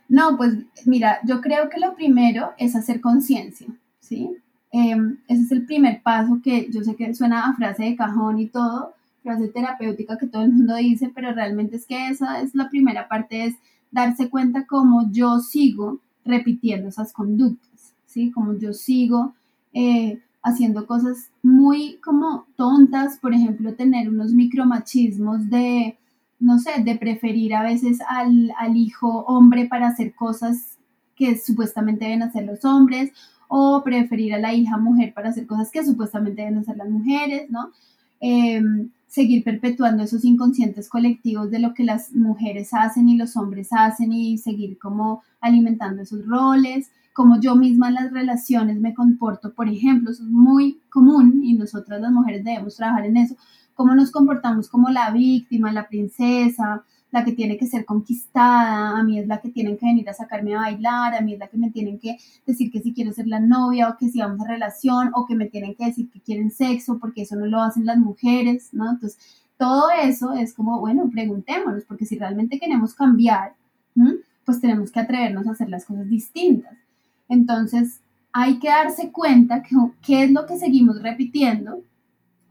No, 0.08 0.38
pues 0.38 0.54
mira, 0.86 1.20
yo 1.26 1.42
creo 1.42 1.70
que 1.70 1.82
lo 1.82 1.96
primero 1.96 2.54
es 2.58 2.78
hacer 2.78 3.02
conciencia. 3.02 3.68
¿Sí? 4.08 4.32
Em, 4.72 5.18
ese 5.28 5.44
es 5.44 5.52
el 5.52 5.66
primer 5.66 6.02
paso 6.02 6.40
que 6.44 6.70
yo 6.72 6.84
sé 6.84 6.96
que 6.96 7.14
suena 7.14 7.48
a 7.48 7.56
frase 7.56 7.84
de 7.84 7.96
cajón 7.96 8.40
y 8.40 8.48
todo, 8.48 8.94
frase 9.24 9.48
terapéutica 9.48 10.18
que 10.18 10.28
todo 10.28 10.44
el 10.44 10.54
mundo 10.54 10.76
dice, 10.76 11.12
pero 11.14 11.34
realmente 11.34 11.78
es 11.78 11.86
que 11.86 12.10
esa 12.10 12.42
es 12.42 12.56
la 12.56 12.70
primera 12.70 13.08
parte, 13.08 13.46
es 13.46 13.56
darse 13.92 14.30
cuenta 14.30 14.66
cómo 14.66 15.10
yo 15.12 15.40
sigo 15.40 16.00
repitiendo 16.26 16.90
esas 16.90 17.14
conductas, 17.14 17.94
¿sí? 18.06 18.32
Como 18.32 18.58
yo 18.58 18.74
sigo 18.74 19.34
eh, 19.74 20.22
haciendo 20.44 20.86
cosas 20.86 21.30
muy 21.42 21.98
como 22.04 22.46
tontas, 22.56 23.18
por 23.20 23.34
ejemplo, 23.34 23.74
tener 23.74 24.10
unos 24.10 24.34
micromachismos 24.34 25.50
de, 25.50 25.98
no 26.40 26.60
sé, 26.60 26.84
de 26.84 26.96
preferir 26.96 27.56
a 27.56 27.64
veces 27.64 28.00
al, 28.08 28.52
al 28.58 28.76
hijo 28.76 29.24
hombre 29.26 29.66
para 29.66 29.88
hacer 29.88 30.14
cosas 30.14 30.78
que 31.16 31.38
supuestamente 31.38 32.06
deben 32.06 32.24
hacer 32.24 32.46
los 32.46 32.64
hombres, 32.64 33.12
o 33.48 33.84
preferir 33.84 34.34
a 34.34 34.40
la 34.40 34.54
hija 34.54 34.78
mujer 34.78 35.14
para 35.14 35.30
hacer 35.30 35.48
cosas 35.48 35.72
que 35.72 35.86
supuestamente 35.86 36.42
deben 36.42 36.60
hacer 36.60 36.78
las 36.78 36.90
mujeres, 36.90 37.50
¿no? 37.50 37.72
Em, 38.20 38.90
seguir 39.08 39.44
perpetuando 39.44 40.04
esos 40.04 40.26
inconscientes 40.26 40.90
colectivos 40.90 41.50
de 41.50 41.60
lo 41.60 41.74
que 41.74 41.84
las 41.84 42.14
mujeres 42.14 42.74
hacen 42.74 43.08
y 43.10 43.18
los 43.18 43.38
hombres 43.38 43.70
hacen 43.72 44.12
y 44.12 44.38
seguir 44.38 44.78
como 44.78 45.24
alimentando 45.40 46.02
esos 46.02 46.26
roles, 46.26 46.92
como 47.14 47.40
yo 47.40 47.56
misma 47.56 47.88
en 47.88 47.96
las 47.96 48.12
relaciones 48.12 48.80
me 48.80 48.94
comporto, 48.94 49.54
por 49.54 49.70
ejemplo, 49.70 50.12
eso 50.12 50.24
es 50.24 50.30
muy 50.30 50.80
común 50.90 51.42
y 51.44 51.54
nosotras 51.54 52.02
las 52.02 52.12
mujeres 52.12 52.44
debemos 52.44 52.76
trabajar 52.76 53.06
en 53.06 53.18
eso, 53.18 53.36
cómo 53.74 53.96
nos 53.96 54.12
comportamos 54.12 54.70
como 54.70 54.90
la 54.90 55.10
víctima, 55.12 55.72
la 55.72 55.88
princesa, 55.88 56.84
la 57.12 57.24
que 57.24 57.32
tiene 57.32 57.58
que 57.58 57.68
ser 57.68 57.86
conquistada, 57.86 58.98
a 58.98 59.04
mí 59.04 59.20
es 59.20 59.28
la 59.28 59.40
que 59.40 59.50
tienen 59.50 59.78
que 59.78 59.86
venir 59.86 60.10
a 60.10 60.14
sacarme 60.14 60.56
a 60.56 60.60
bailar, 60.60 61.16
a 61.16 61.22
mí 61.22 61.34
es 61.34 61.40
la 61.40 61.48
que 61.48 61.58
me 61.58 61.72
tienen 61.72 62.00
que 62.00 62.18
decir 62.46 62.72
que 62.72 62.82
si 62.82 62.94
quiero 62.94 63.14
ser 63.14 63.28
la 63.28 63.40
novia 63.40 63.90
o 63.90 63.98
que 63.98 64.10
si 64.10 64.20
vamos 64.20 64.42
a 64.42 64.50
relación 64.50 65.12
o 65.14 65.26
que 65.26 65.36
me 65.36 65.46
tienen 65.46 65.76
que 65.76 65.86
decir 65.86 66.10
que 66.10 66.20
quieren 66.20 66.52
sexo 66.52 67.00
porque 67.00 67.22
eso 67.22 67.36
no 67.36 67.46
lo 67.46 67.62
hacen 67.62 67.86
las 67.86 67.98
mujeres, 67.98 68.70
¿no? 68.74 68.92
Entonces, 68.92 69.18
todo 69.58 69.90
eso 69.90 70.34
es 70.34 70.54
como, 70.54 70.80
bueno, 70.80 71.10
preguntémonos, 71.10 71.84
porque 71.86 72.06
si 72.06 72.18
realmente 72.18 72.60
queremos 72.60 72.94
cambiar, 72.94 73.54
pues 74.46 74.62
tenemos 74.62 74.92
que 74.92 75.00
atrevernos 75.00 75.48
a 75.48 75.52
hacer 75.52 75.70
las 75.70 75.86
cosas 75.86 76.08
distintas. 76.08 76.74
Entonces, 77.28 78.02
hay 78.32 78.60
que 78.60 78.70
darse 78.70 79.12
cuenta 79.12 79.64
que, 79.64 79.76
qué 80.02 80.24
es 80.26 80.32
lo 80.32 80.46
que 80.46 80.58
seguimos 80.58 81.02
repitiendo 81.02 81.82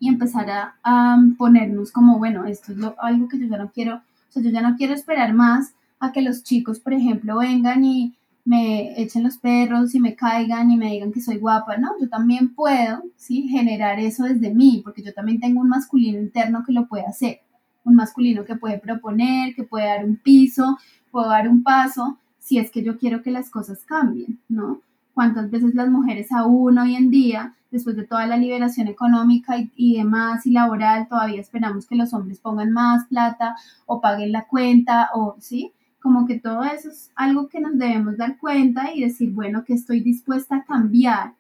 y 0.01 0.09
empezar 0.09 0.75
a, 0.83 1.19
ponernos 1.39 1.93
como, 1.93 2.19
bueno, 2.19 2.45
esto 2.45 2.73
es 2.73 2.79
algo 2.99 3.29
que 3.29 3.39
yo 3.39 3.47
ya 3.47 3.59
no 3.59 3.71
quiero 3.71 4.03
yo 4.35 4.51
ya 4.51 4.61
no 4.61 4.77
quiero 4.77 4.95
esperar 4.95 5.33
más 5.33 5.75
a 5.99 6.13
que 6.13 6.23
los 6.23 6.43
chicos, 6.43 6.81
por 6.81 6.93
ejemplo, 6.93 7.39
vengan 7.39 7.85
y 7.85 8.15
me 8.45 9.01
echen 9.01 9.25
los 9.25 9.39
perros 9.39 9.95
y 9.95 10.01
me 10.01 10.15
caigan 10.15 10.71
y 10.71 10.77
me 10.77 10.91
digan 10.93 11.13
que 11.13 11.21
soy 11.21 11.39
guapa, 11.39 11.77
¿no? 11.79 11.91
Yo 12.01 12.09
también 12.09 12.55
puedo, 12.55 13.03
¿sí? 13.17 13.49
Generar 13.49 13.99
eso 13.99 14.25
desde 14.25 14.55
mí, 14.55 14.83
porque 14.85 15.03
yo 15.03 15.13
también 15.13 15.41
tengo 15.41 15.61
un 15.61 15.69
masculino 15.69 16.19
interno 16.19 16.63
que 16.65 16.73
lo 16.73 16.87
puede 16.87 17.07
hacer, 17.07 17.41
un 17.85 17.97
masculino 17.97 18.45
que 18.45 18.55
puede 18.55 18.79
proponer, 18.79 19.55
que 19.55 19.65
puede 19.65 19.87
dar 19.87 20.05
un 20.05 20.17
piso, 20.17 20.79
puedo 21.11 21.29
dar 21.29 21.49
un 21.49 21.63
paso, 21.63 22.19
si 22.39 22.59
es 22.59 22.71
que 22.71 22.85
yo 22.85 22.99
quiero 22.99 23.23
que 23.23 23.33
las 23.33 23.51
cosas 23.51 23.85
cambien, 23.85 24.39
¿no? 24.49 24.81
Cuántas 25.17 25.51
veces 25.51 25.75
las 25.75 25.89
mujeres 25.89 26.31
aún 26.31 26.77
hoy 26.77 26.95
en 26.95 27.09
día, 27.09 27.55
después 27.71 27.97
de 27.97 28.07
toda 28.07 28.27
la 28.27 28.37
liberación 28.37 28.87
económica 28.87 29.55
y, 29.75 29.97
demás 29.97 30.45
y 30.45 30.51
laboral, 30.51 31.09
todavía 31.09 31.41
esperamos 31.41 31.87
que 31.87 31.97
los 31.97 32.13
hombres 32.13 32.39
pongan 32.39 32.71
más 32.71 33.07
plata 33.07 33.57
o 33.87 34.03
paguen 34.03 34.31
la 34.31 34.47
cuenta 34.47 35.09
o 35.15 35.35
sí, 35.41 35.73
como 36.03 36.27
que 36.27 36.39
todo 36.39 36.65
eso 36.65 36.91
es 36.91 37.11
algo 37.17 37.49
que 37.49 37.61
nos 37.61 37.79
debemos 37.79 38.19
dar 38.19 38.37
cuenta 38.37 38.93
y 38.93 39.01
decir, 39.01 39.33
bueno, 39.33 39.65
que 39.65 39.73
estoy 39.73 40.01
dispuesta 40.01 40.57
a 40.57 40.65
cambiar 40.65 41.33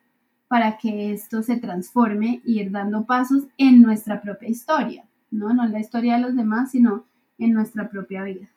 para 0.48 0.78
que 0.78 1.12
esto 1.12 1.42
se 1.42 1.58
transforme 1.58 2.40
y 2.46 2.60
ir 2.60 2.70
dando 2.70 3.04
pasos 3.04 3.42
en 3.58 3.82
nuestra 3.82 4.22
propia 4.22 4.48
historia, 4.48 5.04
¿no? 5.30 5.52
No 5.52 5.64
en 5.64 5.72
la 5.72 5.80
historia 5.80 6.14
de 6.14 6.22
los 6.22 6.34
demás, 6.34 6.70
sino 6.70 7.04
en 7.38 7.52
nuestra 7.52 7.90
propia 7.90 8.22
vida. 8.22 8.48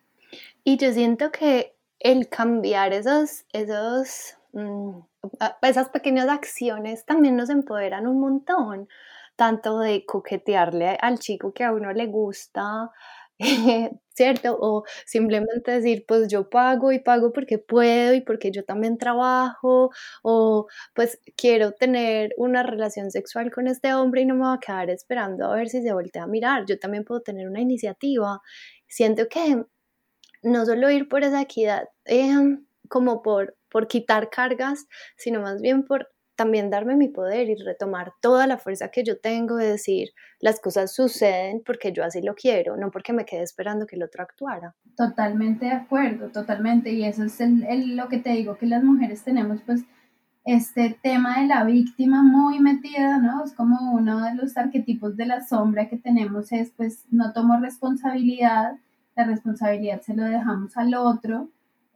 Y 0.63 0.77
yo 0.77 0.93
siento 0.93 1.29
que 1.29 1.73
el 1.99 2.29
cambiar 2.29 2.93
esos, 2.93 3.43
esos, 3.51 4.37
mm, 4.53 5.08
esas 5.61 5.89
pequeñas 5.89 6.27
acciones 6.29 7.05
también 7.05 7.35
nos 7.37 7.49
empoderan 7.49 8.07
un 8.07 8.19
montón, 8.19 8.87
tanto 9.35 9.79
de 9.79 10.05
coquetearle 10.05 10.97
al 11.01 11.19
chico 11.19 11.53
que 11.53 11.63
a 11.63 11.71
uno 11.73 11.93
le 11.93 12.07
gusta, 12.07 12.91
¿cierto? 14.15 14.57
O 14.59 14.83
simplemente 15.05 15.71
decir, 15.71 16.03
pues 16.07 16.27
yo 16.27 16.49
pago 16.49 16.91
y 16.91 16.99
pago 16.99 17.31
porque 17.31 17.57
puedo 17.57 18.13
y 18.13 18.21
porque 18.21 18.51
yo 18.51 18.65
también 18.65 18.97
trabajo, 18.97 19.91
o 20.23 20.67
pues 20.93 21.19
quiero 21.37 21.71
tener 21.73 22.33
una 22.37 22.63
relación 22.63 23.11
sexual 23.11 23.51
con 23.51 23.67
este 23.67 23.93
hombre 23.93 24.21
y 24.21 24.25
no 24.25 24.35
me 24.35 24.41
voy 24.45 24.55
a 24.57 24.59
quedar 24.59 24.89
esperando 24.89 25.45
a 25.45 25.55
ver 25.55 25.69
si 25.69 25.81
se 25.81 25.93
voltea 25.93 26.23
a 26.23 26.27
mirar, 26.27 26.65
yo 26.67 26.77
también 26.79 27.05
puedo 27.05 27.21
tener 27.21 27.47
una 27.47 27.61
iniciativa. 27.61 28.41
Siento 28.87 29.27
que 29.29 29.63
no 30.43 30.65
solo 30.65 30.89
ir 30.91 31.07
por 31.09 31.23
esa 31.23 31.41
equidad, 31.41 31.89
em, 32.05 32.65
como 32.89 33.21
por, 33.21 33.55
por 33.69 33.87
quitar 33.87 34.29
cargas, 34.29 34.87
sino 35.17 35.41
más 35.41 35.61
bien 35.61 35.83
por 35.83 36.09
también 36.39 36.69
darme 36.69 36.95
mi 36.95 37.09
poder 37.09 37.49
y 37.49 37.55
retomar 37.55 38.13
toda 38.21 38.47
la 38.47 38.57
fuerza 38.57 38.91
que 38.91 39.03
yo 39.03 39.19
tengo 39.19 39.57
de 39.57 39.71
decir 39.71 40.11
las 40.39 40.61
cosas 40.61 40.95
suceden 40.95 41.61
porque 41.65 41.91
yo 41.91 42.01
así 42.01 42.21
lo 42.21 42.33
quiero, 42.33 42.77
no 42.77 42.91
porque 42.91 43.11
me 43.11 43.25
quedé 43.25 43.41
esperando 43.41 43.85
que 43.85 43.97
el 43.97 44.03
otro 44.03 44.23
actuara. 44.23 44.73
Totalmente 44.95 45.65
de 45.65 45.73
acuerdo, 45.73 46.29
totalmente. 46.29 46.93
Y 46.93 47.03
eso 47.03 47.25
es 47.25 47.35
lo 47.41 48.07
que 48.07 48.19
te 48.19 48.29
digo, 48.29 48.57
que 48.57 48.67
las 48.67 48.85
mujeres 48.85 49.21
tenemos 49.21 49.59
pues 49.65 49.81
este 50.45 50.97
tema 51.03 51.41
de 51.41 51.47
la 51.47 51.65
víctima 51.65 52.23
muy 52.23 52.61
metida, 52.61 53.17
¿no? 53.17 53.43
Es 53.43 53.51
como 53.51 53.91
uno 53.91 54.21
de 54.23 54.35
los 54.35 54.55
arquetipos 54.55 55.17
de 55.17 55.25
la 55.25 55.45
sombra 55.45 55.89
que 55.89 55.97
tenemos 55.97 56.53
es 56.53 56.71
pues 56.71 57.03
no 57.11 57.33
tomo 57.33 57.59
responsabilidad, 57.59 58.77
la 59.17 59.25
responsabilidad 59.25 59.99
se 59.99 60.15
lo 60.15 60.23
dejamos 60.23 60.77
al 60.77 60.93
otro 60.95 61.49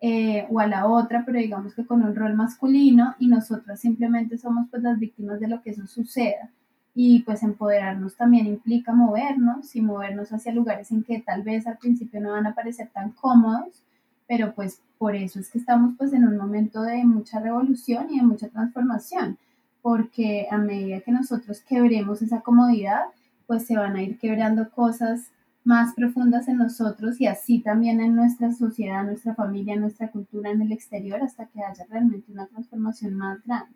eh, 0.06 0.46
o 0.50 0.60
a 0.60 0.68
la 0.68 0.86
otra, 0.86 1.24
pero 1.26 1.39
digamos 1.39 1.76
que 1.76 1.86
con 1.86 2.04
un 2.04 2.13
rol 2.13 2.34
masculino 2.34 3.16
y 3.20 3.28
nosotras 3.28 3.80
simplemente 3.80 4.38
somos 4.38 4.68
pues 4.70 4.84
las 4.84 5.00
víctimas 5.00 5.39
de 5.39 5.48
lo 5.48 5.62
que 5.62 5.70
eso 5.70 5.88
suceda. 5.88 6.50
Y 6.94 7.22
pues 7.22 7.42
empoderarnos 7.42 8.18
también 8.18 8.46
implica 8.48 8.94
movernos 8.94 9.74
y 9.78 9.82
movernos 9.82 10.34
hacia 10.34 10.52
lugares 10.52 10.92
en 10.92 11.06
que 11.06 11.22
tal 11.22 11.44
vez 11.44 11.66
al 11.68 11.78
principio 11.78 12.20
no 12.20 12.34
van 12.34 12.46
a 12.48 12.54
parecer 12.54 12.89
tan 12.94 13.12
cómodos, 13.12 13.82
pero 14.28 14.54
pues 14.54 14.82
por 14.98 15.16
eso 15.16 15.39
es 15.39 15.50
que 15.50 15.60
estamos 15.60 15.94
pues 15.98 16.12
en 16.12 16.28
un 16.28 16.36
momento 16.36 16.82
de 16.82 17.06
mucha 17.06 17.39
revolución 17.39 18.08
y 18.10 18.18
de 18.18 18.26
mucha 18.26 18.50
transformación, 18.50 19.38
porque 19.82 20.48
a 20.52 20.58
medida 20.58 21.00
que 21.00 21.13
nosotros 21.13 21.62
quebremos 21.62 22.22
esa 22.22 22.42
comodidad, 22.42 23.04
pues 23.48 23.66
se 23.66 23.78
van 23.78 23.96
a 23.96 24.04
ir 24.04 24.20
quebrando 24.20 24.70
cosas 24.70 25.32
más 25.63 25.93
profundas 25.95 26.47
en 26.47 26.58
nosotros 26.58 27.19
y 27.21 27.28
así 27.28 27.62
también 27.62 28.02
en 28.02 28.15
nuestra 28.15 28.52
sociedad, 28.52 29.04
nuestra 29.04 29.36
familia, 29.36 29.76
nuestra 29.76 30.12
cultura 30.12 30.52
en 30.52 30.62
el 30.62 30.71
exterior, 30.71 31.21
hasta 31.21 31.47
que 31.47 31.63
haya 31.63 31.86
realmente 31.89 32.32
una 32.32 32.47
transformación 32.47 33.15
más 33.15 33.43
grande. 33.43 33.76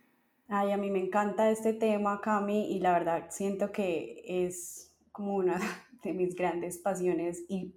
Ay, 0.50 0.72
a 0.72 0.78
mí 0.78 0.92
me 0.92 1.00
encanta 1.00 1.50
este 1.50 1.74
tema, 1.74 2.22
Cami, 2.22 2.72
y 2.72 2.80
la 2.80 2.94
verdad 2.94 3.26
siento 3.30 3.72
que 3.72 4.24
es 4.26 4.94
como 5.12 5.36
una 5.36 5.60
de 6.04 6.14
mis 6.14 6.36
grandes 6.36 6.78
pasiones 6.78 7.44
y 7.48 7.74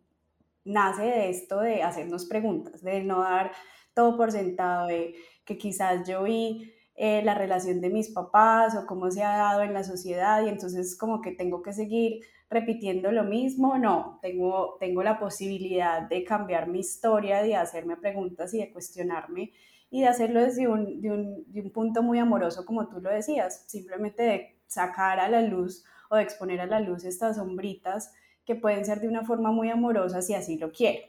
nace 0.64 1.02
de 1.02 1.30
esto 1.30 1.60
de 1.60 1.82
hacernos 1.82 2.26
preguntas, 2.26 2.82
de 2.82 3.02
no 3.02 3.20
dar 3.20 3.52
todo 3.94 4.16
por 4.16 4.30
sentado, 4.30 4.86
de 4.86 5.14
que 5.44 5.58
quizás 5.58 6.06
yo 6.08 6.22
vi 6.22 6.72
eh, 6.94 7.22
la 7.24 7.34
relación 7.34 7.80
de 7.80 7.90
mis 7.90 8.10
papás 8.10 8.76
o 8.76 8.86
cómo 8.86 9.10
se 9.10 9.22
ha 9.22 9.36
dado 9.36 9.62
en 9.62 9.72
la 9.72 9.84
sociedad 9.84 10.44
y 10.44 10.48
entonces 10.48 10.96
como 10.96 11.22
que 11.22 11.32
tengo 11.32 11.62
que 11.62 11.72
seguir 11.72 12.20
repitiendo 12.50 13.12
lo 13.12 13.22
mismo, 13.22 13.78
no, 13.78 14.18
tengo, 14.20 14.76
tengo 14.80 15.02
la 15.04 15.18
posibilidad 15.20 16.02
de 16.02 16.24
cambiar 16.24 16.66
mi 16.66 16.80
historia, 16.80 17.42
de 17.42 17.54
hacerme 17.54 17.96
preguntas 17.96 18.52
y 18.52 18.58
de 18.58 18.72
cuestionarme 18.72 19.52
y 19.88 20.00
de 20.02 20.08
hacerlo 20.08 20.40
desde 20.40 20.66
un, 20.66 21.00
de 21.00 21.12
un, 21.12 21.44
de 21.52 21.62
un 21.62 21.70
punto 21.70 22.02
muy 22.02 22.18
amoroso, 22.18 22.66
como 22.66 22.88
tú 22.88 23.00
lo 23.00 23.10
decías, 23.10 23.64
simplemente 23.68 24.22
de 24.24 24.56
sacar 24.66 25.20
a 25.20 25.28
la 25.28 25.42
luz 25.42 25.84
o 26.10 26.16
de 26.16 26.22
exponer 26.22 26.60
a 26.60 26.66
la 26.66 26.80
luz 26.80 27.04
estas 27.04 27.36
sombritas 27.36 28.12
que 28.44 28.56
pueden 28.56 28.84
ser 28.84 29.00
de 29.00 29.08
una 29.08 29.24
forma 29.24 29.52
muy 29.52 29.70
amorosa 29.70 30.20
si 30.20 30.34
así 30.34 30.58
lo 30.58 30.72
quiero. 30.72 31.06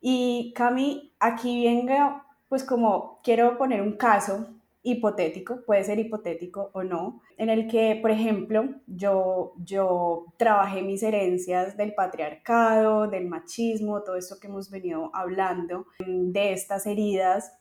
Y 0.00 0.52
Cami, 0.54 1.12
aquí 1.18 1.64
venga, 1.64 2.24
pues 2.48 2.62
como 2.62 3.20
quiero 3.24 3.58
poner 3.58 3.82
un 3.82 3.96
caso 3.96 4.57
hipotético, 4.92 5.64
puede 5.64 5.84
ser 5.84 5.98
hipotético 5.98 6.70
o 6.72 6.82
no, 6.82 7.22
en 7.36 7.50
el 7.50 7.68
que, 7.68 7.98
por 8.00 8.10
ejemplo, 8.10 8.68
yo, 8.86 9.54
yo 9.58 10.26
trabajé 10.36 10.82
mis 10.82 11.02
herencias 11.02 11.76
del 11.76 11.94
patriarcado, 11.94 13.08
del 13.08 13.26
machismo, 13.26 14.02
todo 14.02 14.16
esto 14.16 14.38
que 14.40 14.46
hemos 14.46 14.70
venido 14.70 15.10
hablando, 15.14 15.86
de 15.98 16.52
estas 16.52 16.86
heridas. 16.86 17.52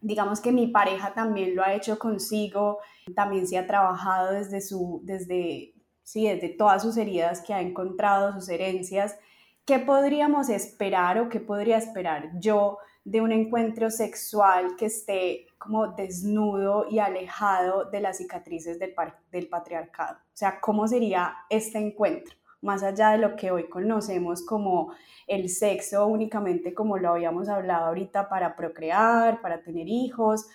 Digamos 0.00 0.40
que 0.40 0.52
mi 0.52 0.66
pareja 0.68 1.14
también 1.14 1.56
lo 1.56 1.62
ha 1.62 1.74
hecho 1.74 1.98
consigo, 1.98 2.78
también 3.14 3.46
se 3.46 3.58
ha 3.58 3.66
trabajado 3.66 4.32
desde 4.32 4.60
su, 4.60 5.00
desde, 5.04 5.74
sí, 6.02 6.28
desde 6.28 6.48
todas 6.50 6.82
sus 6.82 6.96
heridas 6.96 7.40
que 7.40 7.54
ha 7.54 7.60
encontrado, 7.60 8.32
sus 8.32 8.48
herencias. 8.48 9.16
¿Qué 9.64 9.78
podríamos 9.78 10.48
esperar 10.48 11.18
o 11.18 11.28
qué 11.28 11.40
podría 11.40 11.78
esperar 11.78 12.30
yo 12.38 12.78
de 13.06 13.20
un 13.20 13.30
encuentro 13.30 13.88
sexual 13.88 14.74
que 14.76 14.86
esté 14.86 15.46
como 15.58 15.92
desnudo 15.92 16.86
y 16.90 16.98
alejado 16.98 17.84
de 17.84 18.00
las 18.00 18.16
cicatrices 18.18 18.80
del, 18.80 18.94
del 19.30 19.48
patriarcado. 19.48 20.16
O 20.16 20.36
sea, 20.36 20.58
¿cómo 20.60 20.88
sería 20.88 21.36
este 21.48 21.78
encuentro? 21.78 22.34
Más 22.62 22.82
allá 22.82 23.10
de 23.10 23.18
lo 23.18 23.36
que 23.36 23.52
hoy 23.52 23.68
conocemos 23.68 24.44
como 24.44 24.92
el 25.28 25.48
sexo 25.48 26.04
únicamente 26.08 26.74
como 26.74 26.98
lo 26.98 27.10
habíamos 27.10 27.48
hablado 27.48 27.86
ahorita 27.86 28.28
para 28.28 28.56
procrear, 28.56 29.40
para 29.40 29.62
tener 29.62 29.86
hijos, 29.86 30.48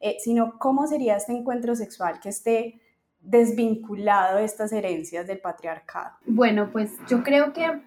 eh, 0.00 0.16
sino 0.18 0.58
cómo 0.58 0.86
sería 0.86 1.16
este 1.16 1.32
encuentro 1.32 1.76
sexual 1.76 2.20
que 2.20 2.30
esté 2.30 2.80
desvinculado 3.20 4.38
de 4.38 4.44
estas 4.44 4.72
herencias 4.72 5.26
del 5.26 5.40
patriarcado. 5.40 6.16
Bueno, 6.24 6.70
pues 6.72 6.92
yo 7.06 7.22
creo 7.22 7.52
que, 7.52 7.82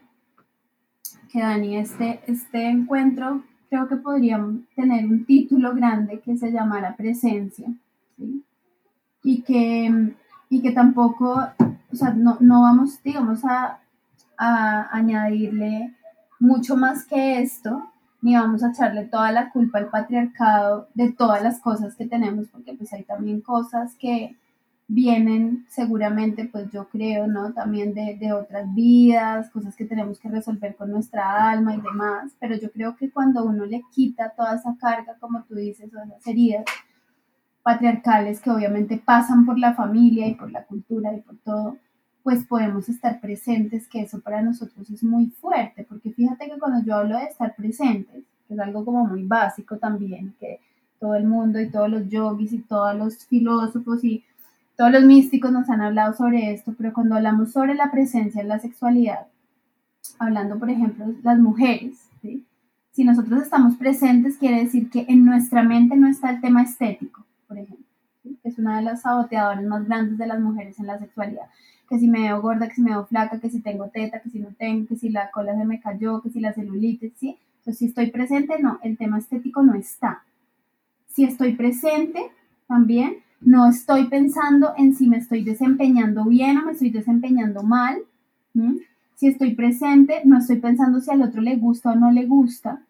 que 1.31 1.39
Dani, 1.39 1.77
este, 1.77 2.21
este 2.27 2.67
encuentro 2.69 3.41
creo 3.71 3.87
que 3.87 3.95
podríamos 3.95 4.55
tener 4.75 5.05
un 5.05 5.25
título 5.25 5.73
grande 5.73 6.19
que 6.19 6.35
se 6.35 6.51
llamara 6.51 6.97
presencia. 6.97 7.73
Y 9.23 9.43
que, 9.43 10.13
y 10.49 10.61
que 10.61 10.71
tampoco, 10.73 11.39
o 11.89 11.95
sea, 11.95 12.09
no, 12.09 12.35
no 12.41 12.63
vamos, 12.63 13.01
digamos, 13.01 13.45
a, 13.45 13.79
a 14.37 14.89
añadirle 14.91 15.95
mucho 16.37 16.75
más 16.75 17.05
que 17.05 17.41
esto, 17.41 17.89
ni 18.21 18.35
vamos 18.35 18.61
a 18.61 18.71
echarle 18.71 19.05
toda 19.05 19.31
la 19.31 19.51
culpa 19.51 19.77
al 19.77 19.87
patriarcado 19.87 20.89
de 20.93 21.13
todas 21.13 21.41
las 21.41 21.61
cosas 21.61 21.95
que 21.95 22.05
tenemos, 22.05 22.49
porque 22.49 22.73
pues 22.73 22.91
hay 22.91 23.03
también 23.03 23.39
cosas 23.39 23.95
que, 23.95 24.35
vienen 24.93 25.65
seguramente, 25.69 26.49
pues 26.51 26.69
yo 26.69 26.89
creo, 26.89 27.25
¿no? 27.25 27.53
También 27.53 27.93
de, 27.93 28.17
de, 28.19 28.33
otras 28.33 28.73
vidas, 28.75 29.49
cosas 29.49 29.73
que 29.73 29.85
tenemos 29.85 30.19
que 30.19 30.27
resolver 30.27 30.75
con 30.75 30.91
nuestra 30.91 31.49
alma 31.49 31.73
y 31.73 31.81
demás, 31.81 32.33
pero 32.41 32.55
yo 32.57 32.69
creo 32.71 32.97
que 32.97 33.09
cuando 33.09 33.45
uno 33.45 33.65
le 33.65 33.83
quita 33.93 34.33
toda 34.35 34.55
esa 34.55 34.75
carga, 34.77 35.15
como 35.17 35.43
tú 35.43 35.55
dices, 35.55 35.89
o 35.93 36.03
esas 36.03 36.27
heridas 36.27 36.65
patriarcales 37.63 38.41
que 38.41 38.51
obviamente 38.51 38.97
pasan 38.97 39.45
por 39.45 39.57
la 39.57 39.73
familia 39.73 40.27
y 40.27 40.35
por 40.35 40.51
la 40.51 40.65
cultura 40.65 41.13
y 41.13 41.21
por 41.21 41.37
todo, 41.37 41.77
pues 42.21 42.45
podemos 42.45 42.89
estar 42.89 43.21
presentes, 43.21 43.87
que 43.87 44.01
eso 44.01 44.19
para 44.19 44.41
nosotros 44.41 44.89
es 44.89 45.03
muy 45.03 45.27
fuerte, 45.27 45.85
porque 45.87 46.11
fíjate 46.11 46.49
que 46.49 46.59
cuando 46.59 46.85
yo 46.85 46.95
hablo 46.95 47.17
de 47.17 47.25
estar 47.25 47.55
presentes, 47.55 48.25
que 48.45 48.53
es 48.55 48.59
algo 48.59 48.83
como 48.83 49.05
muy 49.05 49.23
básico 49.23 49.77
también, 49.77 50.35
que 50.37 50.59
todo 50.99 51.15
el 51.15 51.25
mundo 51.25 51.61
y 51.61 51.71
todos 51.71 51.89
los 51.89 52.09
yogis 52.09 52.51
y 52.51 52.59
todos 52.59 52.93
los 52.95 53.25
filósofos 53.25 54.03
y 54.03 54.23
todos 54.81 54.93
los 54.93 55.03
místicos 55.03 55.51
nos 55.51 55.69
han 55.69 55.79
hablado 55.79 56.11
sobre 56.15 56.53
esto, 56.53 56.73
pero 56.75 56.91
cuando 56.91 57.13
hablamos 57.13 57.51
sobre 57.51 57.75
la 57.75 57.91
presencia 57.91 58.41
en 58.41 58.47
la 58.47 58.57
sexualidad, 58.57 59.27
hablando 60.17 60.57
por 60.57 60.71
ejemplo 60.71 61.05
las 61.21 61.37
mujeres, 61.37 62.09
si 62.89 63.03
nosotros 63.03 63.43
estamos 63.43 63.75
presentes 63.75 64.39
quiere 64.39 64.63
decir 64.63 64.89
que 64.89 65.05
en 65.07 65.23
nuestra 65.23 65.61
mente 65.61 65.95
no 65.95 66.07
está 66.07 66.31
el 66.31 66.41
tema 66.41 66.63
estético, 66.63 67.23
por 67.47 67.59
ejemplo, 67.59 67.85
es 68.43 68.57
una 68.57 68.77
de 68.77 68.81
las 68.81 69.03
saboteadoras 69.03 69.63
más 69.65 69.85
grandes 69.85 70.17
de 70.17 70.25
las 70.25 70.39
mujeres 70.39 70.79
en 70.79 70.87
la 70.87 70.97
sexualidad, 70.97 71.45
que 71.87 71.99
si 71.99 72.07
me 72.07 72.21
veo 72.21 72.41
gorda, 72.41 72.67
que 72.67 72.73
si 72.73 72.81
me 72.81 72.89
veo 72.89 73.05
flaca, 73.05 73.39
que 73.39 73.51
si 73.51 73.61
tengo 73.61 73.89
teta, 73.89 74.19
que 74.19 74.31
si 74.31 74.39
no 74.39 74.47
tengo, 74.57 74.87
que 74.87 74.95
si 74.95 75.09
la 75.09 75.29
cola 75.29 75.55
se 75.55 75.63
me 75.63 75.79
cayó, 75.79 76.23
que 76.23 76.31
si 76.31 76.39
la 76.39 76.53
celulitis, 76.53 77.13
¿sí? 77.19 77.37
Entonces, 77.59 77.77
si 77.77 77.85
estoy 77.85 78.09
presente, 78.09 78.59
no, 78.59 78.79
el 78.81 78.97
tema 78.97 79.19
estético 79.19 79.61
no 79.61 79.75
está. 79.75 80.23
Si 81.05 81.23
estoy 81.23 81.53
presente, 81.53 82.31
también. 82.67 83.17
No 83.41 83.67
estoy 83.67 84.07
pensando 84.07 84.73
en 84.77 84.95
si 84.95 85.07
me 85.07 85.17
estoy 85.17 85.43
desempeñando 85.43 86.25
bien 86.25 86.57
o 86.57 86.65
me 86.65 86.71
estoy 86.73 86.91
desempeñando 86.91 87.63
mal. 87.63 87.97
Si 89.15 89.27
estoy 89.27 89.55
presente, 89.55 90.21
no 90.25 90.37
estoy 90.37 90.59
pensando 90.59 90.99
si 90.99 91.09
al 91.11 91.23
otro 91.23 91.41
le 91.41 91.55
gusta 91.55 91.91
o 91.91 91.95
no 91.95 92.11
le 92.11 92.25
gusta. 92.25 92.81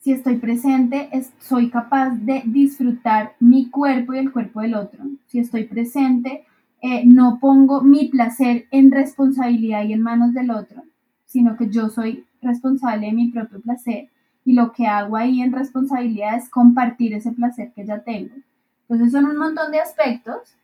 Si 0.00 0.12
estoy 0.12 0.36
presente, 0.36 1.08
soy 1.38 1.70
capaz 1.70 2.10
de 2.10 2.42
disfrutar 2.44 3.36
mi 3.40 3.70
cuerpo 3.70 4.12
y 4.12 4.18
el 4.18 4.32
cuerpo 4.32 4.60
del 4.60 4.74
otro. 4.74 5.04
Si 5.28 5.38
estoy 5.38 5.64
presente, 5.64 6.44
eh, 6.82 7.06
no 7.06 7.38
pongo 7.40 7.80
mi 7.80 8.08
placer 8.08 8.66
en 8.70 8.90
responsabilidad 8.90 9.84
y 9.84 9.94
en 9.94 10.02
manos 10.02 10.34
del 10.34 10.50
otro, 10.50 10.82
sino 11.24 11.56
que 11.56 11.70
yo 11.70 11.88
soy 11.88 12.26
responsable 12.42 13.06
de 13.06 13.12
mi 13.12 13.30
propio 13.30 13.60
placer 13.60 14.10
y 14.44 14.52
lo 14.52 14.72
que 14.72 14.86
hago 14.86 15.16
ahí 15.16 15.40
en 15.40 15.52
responsabilidad 15.52 16.36
es 16.36 16.50
compartir 16.50 17.14
ese 17.14 17.32
placer 17.32 17.72
que 17.74 17.86
ya 17.86 18.00
tengo. 18.00 18.34
Entonces 18.88 19.12
son 19.12 19.24
un 19.26 19.36
montón 19.36 19.72
de 19.72 19.80
aspectos 19.80 20.54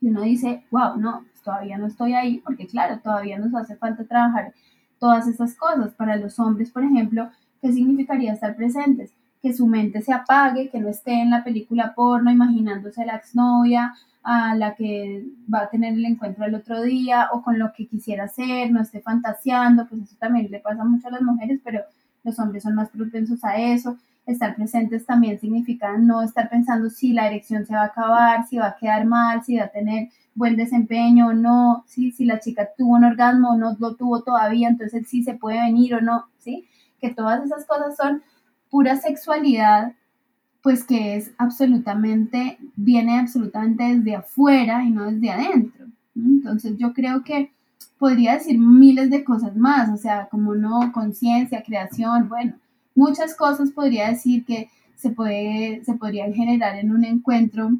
y 0.00 0.08
uno 0.08 0.22
dice, 0.22 0.64
wow, 0.70 0.96
no, 0.96 1.24
todavía 1.44 1.78
no 1.78 1.86
estoy 1.86 2.14
ahí, 2.14 2.38
porque 2.38 2.66
claro, 2.66 3.00
todavía 3.00 3.38
nos 3.38 3.54
hace 3.54 3.76
falta 3.76 4.04
trabajar 4.04 4.52
todas 4.98 5.26
esas 5.26 5.54
cosas. 5.56 5.94
Para 5.94 6.16
los 6.16 6.38
hombres, 6.38 6.70
por 6.70 6.84
ejemplo, 6.84 7.30
¿qué 7.60 7.72
significaría 7.72 8.32
estar 8.32 8.56
presentes? 8.56 9.12
Que 9.42 9.52
su 9.52 9.66
mente 9.66 10.02
se 10.02 10.12
apague, 10.12 10.70
que 10.70 10.80
no 10.80 10.88
esté 10.88 11.12
en 11.12 11.30
la 11.30 11.44
película 11.44 11.94
porno 11.94 12.30
imaginándose 12.30 13.02
a 13.02 13.06
la 13.06 13.16
exnovia, 13.16 13.94
a 14.22 14.54
la 14.54 14.74
que 14.74 15.24
va 15.52 15.62
a 15.62 15.70
tener 15.70 15.94
el 15.94 16.04
encuentro 16.04 16.44
el 16.44 16.54
otro 16.54 16.80
día 16.82 17.28
o 17.32 17.42
con 17.42 17.58
lo 17.58 17.72
que 17.72 17.86
quisiera 17.86 18.24
hacer, 18.24 18.70
no 18.70 18.80
esté 18.80 19.00
fantaseando, 19.00 19.86
pues 19.88 20.02
eso 20.02 20.16
también 20.18 20.48
le 20.50 20.60
pasa 20.60 20.84
mucho 20.84 21.08
a 21.08 21.12
las 21.12 21.22
mujeres, 21.22 21.60
pero 21.64 21.80
los 22.22 22.38
hombres 22.38 22.62
son 22.62 22.74
más 22.76 22.88
propensos 22.90 23.42
a 23.44 23.56
eso. 23.56 23.98
Estar 24.24 24.54
presentes 24.54 25.04
también 25.04 25.40
significa 25.40 25.98
no 25.98 26.22
estar 26.22 26.48
pensando 26.48 26.90
si 26.90 27.12
la 27.12 27.26
erección 27.26 27.66
se 27.66 27.74
va 27.74 27.82
a 27.82 27.86
acabar, 27.86 28.46
si 28.46 28.56
va 28.56 28.68
a 28.68 28.76
quedar 28.76 29.04
mal, 29.04 29.42
si 29.42 29.56
va 29.56 29.64
a 29.64 29.68
tener 29.68 30.10
buen 30.34 30.56
desempeño 30.56 31.28
o 31.28 31.32
no, 31.32 31.84
si 31.86 32.12
la 32.24 32.40
chica 32.40 32.68
tuvo 32.76 32.94
un 32.96 33.04
orgasmo 33.04 33.50
o 33.50 33.56
no 33.56 33.76
lo 33.78 33.96
tuvo 33.96 34.22
todavía, 34.22 34.68
entonces 34.68 35.08
sí 35.08 35.22
se 35.22 35.34
puede 35.34 35.60
venir 35.60 35.94
o 35.94 36.00
no, 36.00 36.26
¿sí? 36.38 36.66
Que 37.00 37.10
todas 37.10 37.44
esas 37.44 37.66
cosas 37.66 37.96
son 37.96 38.22
pura 38.70 38.96
sexualidad, 38.96 39.92
pues 40.62 40.84
que 40.84 41.16
es 41.16 41.32
absolutamente, 41.36 42.58
viene 42.76 43.18
absolutamente 43.18 43.84
desde 43.96 44.14
afuera 44.14 44.84
y 44.84 44.90
no 44.90 45.10
desde 45.10 45.30
adentro. 45.30 45.86
Entonces 46.14 46.76
yo 46.78 46.92
creo 46.92 47.24
que 47.24 47.52
podría 47.98 48.34
decir 48.34 48.58
miles 48.58 49.10
de 49.10 49.24
cosas 49.24 49.56
más, 49.56 49.90
o 49.90 49.96
sea, 49.96 50.28
como 50.28 50.54
no, 50.54 50.92
conciencia, 50.92 51.62
creación, 51.62 52.28
bueno, 52.28 52.54
muchas 52.94 53.34
cosas 53.34 53.70
podría 53.70 54.08
decir 54.08 54.44
que 54.44 54.70
se, 54.96 55.10
puede, 55.10 55.84
se 55.84 55.94
podrían 55.94 56.32
generar 56.32 56.76
en 56.76 56.92
un 56.92 57.04
encuentro 57.04 57.72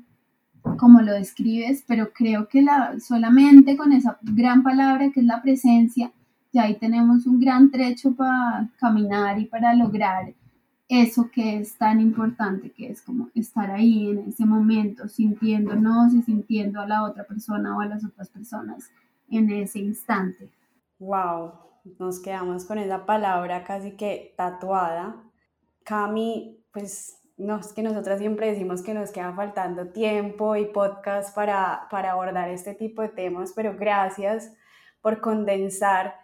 como 0.78 1.00
lo 1.00 1.12
describes, 1.12 1.84
pero 1.86 2.12
creo 2.12 2.48
que 2.48 2.62
la, 2.62 2.98
solamente 3.00 3.76
con 3.76 3.92
esa 3.92 4.18
gran 4.22 4.62
palabra 4.62 5.10
que 5.10 5.20
es 5.20 5.26
la 5.26 5.42
presencia, 5.42 6.12
ya 6.52 6.64
ahí 6.64 6.76
tenemos 6.76 7.26
un 7.26 7.40
gran 7.40 7.70
trecho 7.70 8.14
para 8.14 8.68
caminar 8.78 9.38
y 9.38 9.46
para 9.46 9.74
lograr 9.74 10.34
eso 10.88 11.30
que 11.30 11.58
es 11.58 11.76
tan 11.76 12.00
importante, 12.00 12.70
que 12.70 12.90
es 12.90 13.00
como 13.00 13.30
estar 13.34 13.70
ahí 13.70 14.10
en 14.10 14.18
ese 14.28 14.44
momento, 14.44 15.08
sintiéndonos 15.08 16.12
y 16.12 16.22
sintiendo 16.22 16.80
a 16.80 16.86
la 16.86 17.04
otra 17.04 17.24
persona 17.24 17.76
o 17.76 17.80
a 17.80 17.86
las 17.86 18.04
otras 18.04 18.28
personas 18.28 18.90
en 19.30 19.50
ese 19.50 19.78
instante. 19.78 20.50
Wow, 20.98 21.52
nos 21.84 22.20
quedamos 22.20 22.64
con 22.64 22.78
esa 22.78 23.06
palabra 23.06 23.64
casi 23.64 23.96
que 23.96 24.34
tatuada. 24.36 25.22
Cami, 25.84 26.64
pues 26.72 27.20
no, 27.36 27.58
es 27.58 27.72
que 27.72 27.82
nosotras 27.82 28.18
siempre 28.20 28.50
decimos 28.50 28.82
que 28.82 28.94
nos 28.94 29.10
queda 29.10 29.34
faltando 29.34 29.92
tiempo 29.92 30.56
y 30.56 30.66
podcast 30.66 31.34
para, 31.34 31.88
para 31.90 32.12
abordar 32.12 32.50
este 32.50 32.74
tipo 32.74 33.02
de 33.02 33.08
temas, 33.08 33.52
pero 33.54 33.76
gracias 33.76 34.52
por 35.00 35.20
condensar 35.20 36.14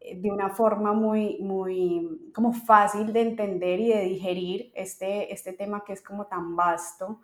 eh, 0.00 0.20
de 0.20 0.30
una 0.30 0.50
forma 0.50 0.92
muy, 0.92 1.38
muy 1.40 2.30
como 2.34 2.52
fácil 2.52 3.12
de 3.12 3.22
entender 3.22 3.80
y 3.80 3.88
de 3.88 4.02
digerir 4.02 4.72
este, 4.74 5.32
este 5.32 5.52
tema 5.54 5.84
que 5.84 5.94
es 5.94 6.02
como 6.02 6.26
tan 6.26 6.54
vasto 6.54 7.20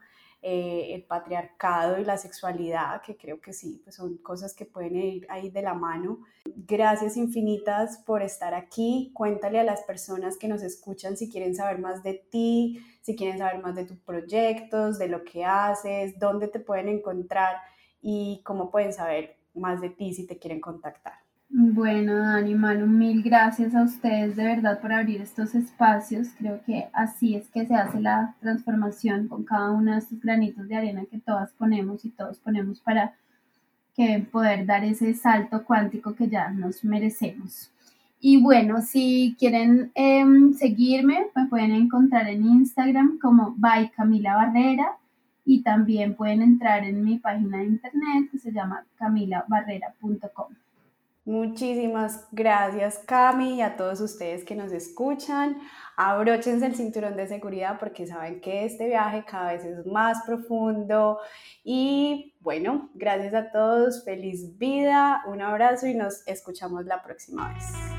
eh, 0.46 0.94
el 0.94 1.04
patriarcado 1.04 1.98
y 1.98 2.04
la 2.04 2.18
sexualidad, 2.18 3.00
que 3.00 3.16
creo 3.16 3.40
que 3.40 3.54
sí, 3.54 3.80
pues 3.82 3.96
son 3.96 4.18
cosas 4.18 4.52
que 4.52 4.66
pueden 4.66 4.94
ir 4.94 5.26
ahí 5.30 5.48
de 5.48 5.62
la 5.62 5.72
mano. 5.72 6.18
Gracias 6.44 7.16
infinitas 7.16 8.02
por 8.04 8.20
estar 8.20 8.52
aquí. 8.52 9.10
Cuéntale 9.14 9.58
a 9.58 9.64
las 9.64 9.80
personas 9.84 10.36
que 10.36 10.46
nos 10.46 10.62
escuchan 10.62 11.16
si 11.16 11.30
quieren 11.30 11.54
saber 11.54 11.78
más 11.78 12.02
de 12.02 12.26
ti, 12.30 12.84
si 13.00 13.16
quieren 13.16 13.38
saber 13.38 13.62
más 13.62 13.74
de 13.74 13.86
tus 13.86 13.96
proyectos, 14.00 14.98
de 14.98 15.08
lo 15.08 15.24
que 15.24 15.46
haces, 15.46 16.18
dónde 16.18 16.48
te 16.48 16.60
pueden 16.60 16.88
encontrar 16.90 17.56
y 18.02 18.42
cómo 18.44 18.70
pueden 18.70 18.92
saber 18.92 19.38
más 19.54 19.80
de 19.80 19.88
ti 19.88 20.12
si 20.12 20.26
te 20.26 20.38
quieren 20.38 20.60
contactar. 20.60 21.23
Bueno, 21.56 22.16
Dani, 22.16 22.52
Manu, 22.56 22.88
mil 22.88 23.22
gracias 23.22 23.76
a 23.76 23.84
ustedes 23.84 24.34
de 24.34 24.42
verdad 24.42 24.80
por 24.80 24.92
abrir 24.92 25.20
estos 25.20 25.54
espacios. 25.54 26.30
Creo 26.36 26.60
que 26.66 26.88
así 26.92 27.36
es 27.36 27.48
que 27.48 27.64
se 27.64 27.76
hace 27.76 28.00
la 28.00 28.34
transformación 28.40 29.28
con 29.28 29.44
cada 29.44 29.70
uno 29.70 29.92
de 29.92 29.98
estos 29.98 30.20
granitos 30.20 30.66
de 30.66 30.74
arena 30.74 31.04
que 31.08 31.20
todas 31.20 31.52
ponemos 31.52 32.04
y 32.04 32.10
todos 32.10 32.40
ponemos 32.40 32.80
para 32.80 33.14
que 33.94 34.26
poder 34.32 34.66
dar 34.66 34.82
ese 34.82 35.14
salto 35.14 35.64
cuántico 35.64 36.16
que 36.16 36.28
ya 36.28 36.50
nos 36.50 36.82
merecemos. 36.82 37.70
Y 38.18 38.42
bueno, 38.42 38.82
si 38.82 39.36
quieren 39.38 39.92
em, 39.94 40.54
seguirme, 40.54 41.26
me 41.36 41.46
pueden 41.46 41.70
encontrar 41.70 42.28
en 42.30 42.44
Instagram 42.44 43.20
como 43.20 43.54
by 43.56 43.92
Camila 43.92 44.34
Barrera 44.34 44.96
y 45.44 45.62
también 45.62 46.16
pueden 46.16 46.42
entrar 46.42 46.82
en 46.82 47.04
mi 47.04 47.20
página 47.20 47.58
de 47.58 47.66
internet 47.66 48.28
que 48.32 48.38
se 48.38 48.50
llama 48.50 48.84
camilabarrera.com. 48.96 50.63
Muchísimas 51.26 52.28
gracias 52.32 52.98
Cami 53.06 53.54
y 53.54 53.62
a 53.62 53.76
todos 53.76 54.00
ustedes 54.00 54.44
que 54.44 54.54
nos 54.54 54.72
escuchan. 54.72 55.56
Abróchense 55.96 56.66
el 56.66 56.74
cinturón 56.74 57.16
de 57.16 57.26
seguridad 57.26 57.78
porque 57.78 58.06
saben 58.06 58.42
que 58.42 58.66
este 58.66 58.86
viaje 58.86 59.24
cada 59.26 59.52
vez 59.52 59.64
es 59.64 59.86
más 59.86 60.22
profundo. 60.26 61.18
Y 61.62 62.34
bueno, 62.40 62.90
gracias 62.94 63.32
a 63.32 63.50
todos, 63.50 64.04
feliz 64.04 64.58
vida, 64.58 65.22
un 65.26 65.40
abrazo 65.40 65.86
y 65.86 65.94
nos 65.94 66.26
escuchamos 66.26 66.84
la 66.84 67.02
próxima 67.02 67.54
vez. 67.54 67.93